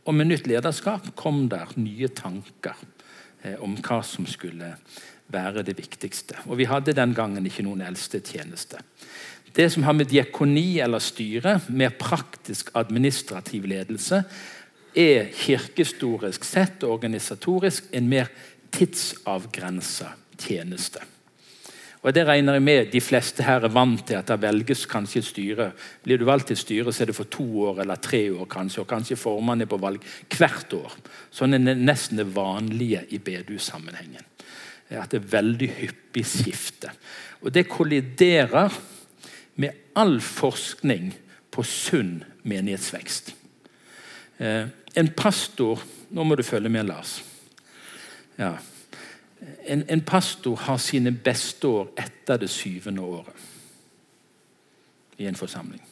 [0.05, 2.75] Og med nytt lederskap kom der nye tanker
[3.43, 4.73] eh, om hva som skulle
[5.29, 6.35] være det viktigste.
[6.45, 8.81] Og Vi hadde den gangen ikke noen eldste tjeneste.
[9.55, 14.23] Det som har med diakoni eller styre, mer praktisk administrativ ledelse,
[14.95, 18.29] er kirkehistorisk sett og organisatorisk en mer
[18.71, 20.99] tidsavgrensa tjeneste.
[22.01, 25.21] Og Det regner jeg med de fleste her er vant til, at det velges kanskje
[25.21, 25.71] styre.
[26.03, 28.81] Blir du valgt til styre, så er det for to år eller tre år, kanskje,
[28.81, 30.05] og kanskje formannen er på valg
[30.37, 30.95] hvert år.
[31.31, 34.23] Sånn er nesten det vanlige i bedehussammenhengen.
[34.89, 36.89] At det er veldig hyppig skifte.
[37.41, 38.73] Og Det kolliderer
[39.55, 41.13] med all forskning
[41.51, 43.35] på sunn menighetsvekst.
[44.39, 47.19] Eh, en pastor Nå må du følge med, Lars.
[48.39, 48.55] Ja,
[49.65, 53.35] en, en, pastor har sine beste år etter det syvende året
[55.17, 55.83] i en forsamling.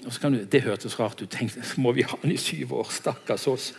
[0.00, 1.36] Du, det hørtes rart ut.
[1.76, 2.88] Må vi ha han i syv år?
[2.90, 3.72] Stakkars oss.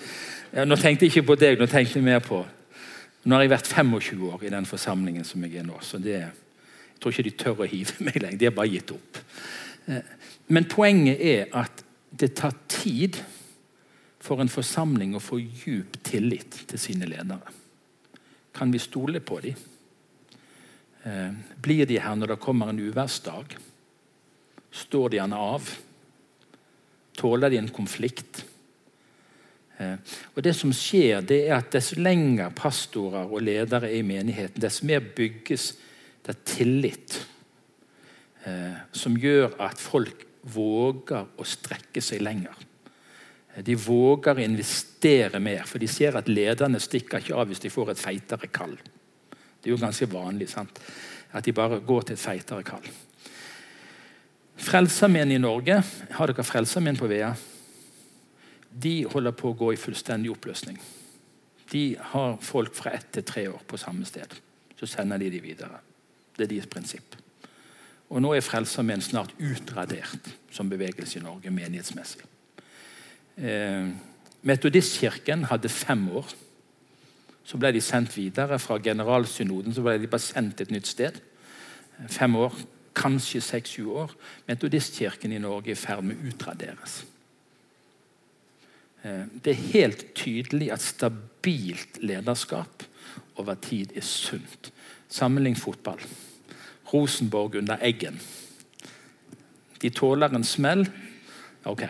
[0.53, 2.43] Ja, nå tenkte jeg ikke på deg, nå tenkte jeg mer på
[3.21, 5.77] Nå har jeg vært 25 år i den forsamlingen som jeg er nå.
[5.85, 8.37] så det, Jeg tror ikke de tør å hive meg lenger.
[8.37, 9.21] De har bare gitt opp.
[9.85, 10.15] Eh,
[10.49, 13.21] men poenget er at det tar tid
[14.21, 17.53] for en forsamling å få djup tillit til sine ledere.
[18.53, 19.55] Kan vi stole på dem?
[21.03, 23.55] Eh, blir de her når det kommer en uværsdag?
[24.71, 25.69] Står de gjerne av?
[27.17, 28.45] Tåler de en konflikt?
[29.81, 34.05] Eh, og det som skjer, det er at Dess lenger pastorer og ledere er i
[34.05, 35.71] menigheten, dess mer bygges
[36.25, 37.17] det tillit
[38.45, 42.55] eh, som gjør at folk våger å strekke seg lenger.
[43.61, 47.73] De våger å investere mer, for de ser at lederne stikker ikke av hvis de
[47.73, 48.77] får et feitere kall.
[48.79, 50.79] Det er jo ganske vanlig sant?
[51.31, 52.87] at de bare går til et feitere kall.
[54.61, 55.77] Frelsermenn i Norge
[56.17, 57.31] har dere frelsermenn på Vea?
[58.71, 60.77] De holder på å gå i fullstendig oppløsning.
[61.71, 64.33] De har folk fra ett til tre år på samme sted.
[64.79, 65.79] Så sender de de videre.
[66.37, 67.15] Det er deres prinsipp.
[68.11, 72.25] Og Nå er Frelsermenn snart utradert som bevegelse i Norge menighetsmessig.
[73.37, 73.87] Eh,
[74.41, 76.33] Metodistkirken hadde fem år.
[77.43, 79.73] Så ble de sendt videre fra generalsynoden.
[79.73, 81.21] Så ble de bare sendt et nytt sted.
[82.09, 82.55] Fem år,
[82.95, 84.11] kanskje seks-sju år.
[84.47, 87.01] Metodistkirken i Norge er i ferd med å utraderes.
[89.03, 92.85] Eh, det er helt tydelig at stabilt lederskap
[93.41, 94.71] over tid er sunt.
[95.09, 95.99] Sammenlign fotball.
[96.93, 98.19] Rosenborg under Eggen.
[99.81, 100.85] De tåler en smell.
[101.65, 101.83] Ok,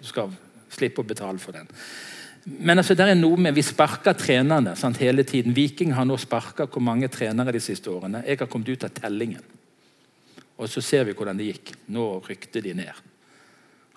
[0.00, 0.32] du skal
[0.70, 1.68] slippe å betale for den.
[2.44, 5.54] Men altså, det er noe med, Vi sparker trenerne sant, hele tiden.
[5.54, 8.24] Viking har nå sparka hvor mange trenere de siste årene.
[8.26, 9.42] Jeg har kommet ut av tellingen.
[10.56, 11.74] Og så ser vi hvordan det gikk.
[11.92, 13.09] Nå rykte de ned.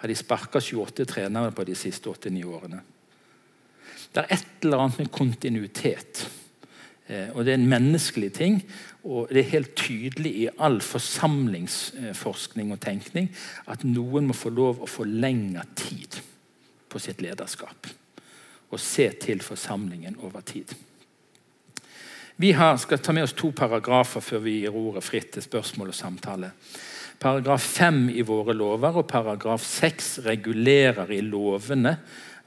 [0.03, 2.81] Har de sparka 28 trenere på de siste 8-9 årene?
[4.11, 6.25] Det er et eller annet med kontinuitet.
[7.07, 8.59] Eh, og Det er en menneskelig ting.
[9.03, 13.31] Og det er helt tydelig i all forsamlingsforskning og tenkning
[13.71, 16.19] at noen må få lov å forlenge tid
[16.91, 17.87] på sitt lederskap.
[18.75, 20.75] Og se til forsamlingen over tid.
[22.35, 25.95] Vi har, skal ta med oss to paragrafer før vi gir ordet fritt til spørsmål
[25.95, 26.51] og samtale.
[27.23, 31.93] Paragraf 5 i våre lover og paragraf 6 regulerer i lovene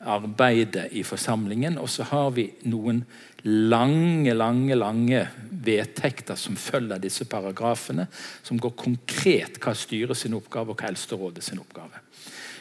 [0.04, 1.78] arbeidet i forsamlingen.
[1.80, 3.00] Og så har vi noen
[3.48, 5.22] lange, lange lange
[5.64, 8.04] vedtekter som følger disse paragrafene,
[8.44, 12.05] som går konkret hva styret sin oppgave og hva Eldsterådet sin oppgave.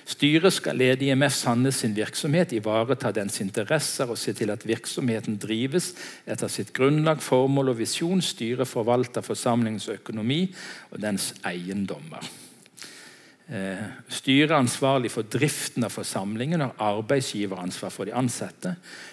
[0.06, 5.40] Styret skal lede IMF Sandnes sin virksomhet, ivareta dens interesser og se til at virksomheten
[5.42, 5.94] drives
[6.30, 8.22] etter sitt grunnlag, formål og visjon.
[8.22, 10.44] Styret forvalter forsamlingens økonomi
[10.92, 12.45] og dens eiendommer.
[13.46, 18.72] Eh, styret er ansvarlig for driften av forsamlingen og arbeidsgiveransvar for de ansatte.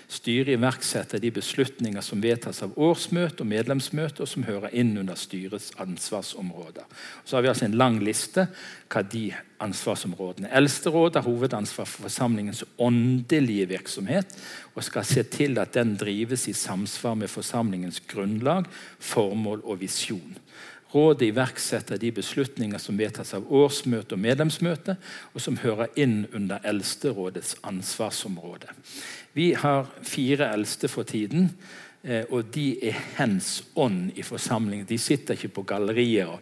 [0.09, 5.20] Styret iverksetter de beslutninger som vedtas av årsmøte og medlemsmøte, og som hører inn under
[5.20, 6.89] styrets ansvarsområder.
[7.24, 8.47] Så har vi altså en lang liste
[8.89, 9.26] hva de
[9.62, 14.33] ansvarsområdene Eldsterådet har hovedansvar for forsamlingens åndelige virksomhet
[14.72, 18.64] og skal se til at den drives i samsvar med forsamlingens grunnlag,
[18.99, 20.41] formål og visjon.
[20.95, 24.97] Rådet iverksetter de beslutninger som vedtas av årsmøte og medlemsmøte,
[25.32, 28.68] og som hører inn under Eldsterådets ansvarsområde.
[29.32, 31.51] Vi har fire eldste for tiden,
[32.05, 34.86] eh, og de er hands on i forsamlingen.
[34.88, 36.38] De sitter ikke på gallerier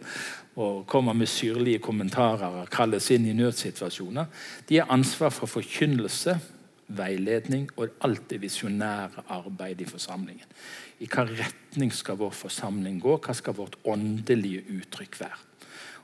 [0.55, 4.25] og, kommer med syrlige kommentarer og kalles inn i nødsituasjoner.
[4.69, 6.35] De har ansvar for forkynnelse,
[6.91, 10.47] veiledning og alt det visjonære arbeidet i forsamlingen.
[11.01, 13.15] I hva retning skal vår forsamling gå?
[13.17, 15.39] Hva skal vårt åndelige uttrykk være?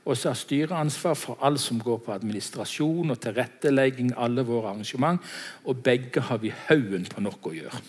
[0.08, 4.12] Og så har styret ansvar for alt som går på administrasjon og tilrettelegging.
[4.16, 5.20] alle våre arrangement,
[5.64, 7.80] Og begge har vi haugen på nok å gjøre.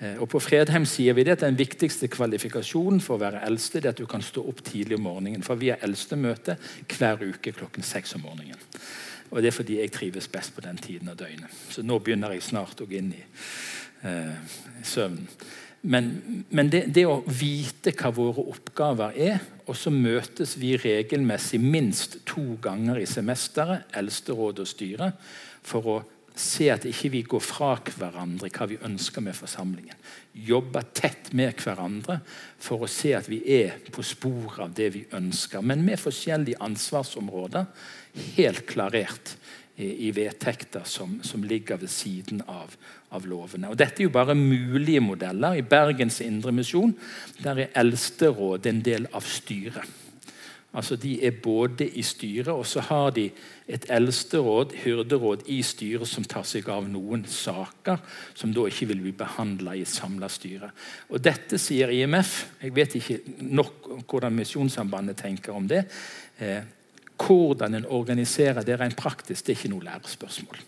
[0.00, 3.80] Eh, og På Fredheim sier vi det at den viktigste kvalifikasjonen for å være eldste
[3.80, 5.42] det er at du kan stå opp tidlig om morgenen.
[5.42, 6.56] For vi har eldstemøte
[6.88, 8.58] hver uke klokken seks om morgenen.
[9.30, 11.50] Og Det er fordi jeg trives best på den tiden av døgnet.
[11.70, 13.24] Så nå begynner jeg snart å gå inn i
[14.02, 14.36] eh,
[14.82, 15.28] søvnen.
[15.86, 16.10] Men,
[16.50, 22.20] men det, det, å vite hva våre oppgaver er, og så møtes vi regelmessig minst
[22.26, 25.12] to ganger i semesteret, eldsteråd og styre,
[25.66, 25.96] for å
[26.36, 29.96] se at ikke vi går fra hverandre hva vi ønsker med forsamlingen.
[30.46, 32.18] Jobbe tett med hverandre
[32.60, 35.64] for å se at vi er på sporet av det vi ønsker.
[35.64, 37.70] Men med forskjellige ansvarsområder,
[38.36, 39.36] helt klarert
[39.78, 42.72] i vedtekter som, som, ligger ved siden av,
[43.12, 43.68] av, lovene.
[43.68, 45.58] Og Dette er jo bare mulige modeller.
[45.58, 46.94] I Bergens Indremisjon
[47.44, 49.84] er eldsterådet en del av styret.
[50.76, 53.30] Altså De er både i styret, og så har de
[53.68, 58.00] et eldsteråd, hyrderåd, i styret som tar seg av noen saker
[58.36, 60.70] som da ikke vil bli behandla i et samla styre.
[61.08, 62.34] Og Dette sier IMF.
[62.62, 65.86] Jeg vet ikke nok hvordan Misjonssambandet tenker om det.
[66.38, 66.60] Eh,
[67.16, 70.58] hvordan en organiserer det rent praktisk, det er ikke noe lærespørsmål.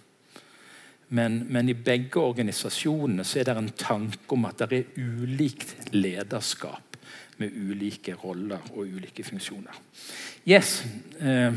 [1.09, 5.94] Men, men, i begge organisasjonene så er det en tanke om at det er ulikt
[5.94, 6.99] lederskap
[7.38, 9.78] med ulike roller og ulike funksjoner.
[10.49, 10.82] Yes.
[11.20, 11.55] Eh,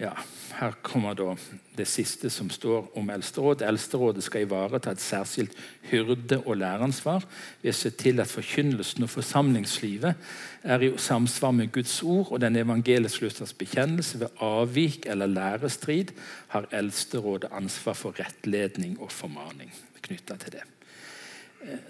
[0.00, 0.14] ja.
[0.58, 1.36] Her kommer da
[1.78, 3.62] det siste som står om Eldsterådet.
[3.68, 5.52] Eldsterådet skal ivareta et særskilt
[5.86, 7.22] hyrde- og læreransvar
[7.62, 10.18] ved å se til at forkynnelsen og forsamlingslivet
[10.64, 14.18] er i samsvar med Guds ord og den evangelisk-lutherske bekjennelse.
[14.18, 16.10] Ved avvik eller lærestrid
[16.48, 19.70] har Eldsterådet ansvar for rettledning og formaning
[20.02, 20.66] knytta til det.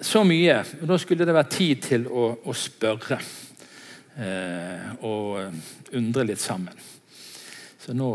[0.04, 0.60] Så mye.
[0.84, 3.16] Da skulle det være tid til å, å spørre
[4.20, 6.76] eh, og undre litt sammen.
[7.80, 8.12] Så nå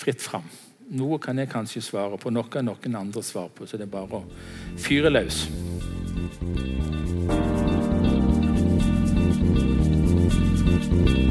[0.00, 0.48] fritt fram.
[0.96, 3.68] Noe kan jeg kanskje svare på, noe kan noen andre svare på.
[3.68, 4.24] Så det er bare å
[4.80, 5.46] fyre løs.
[10.90, 11.29] thank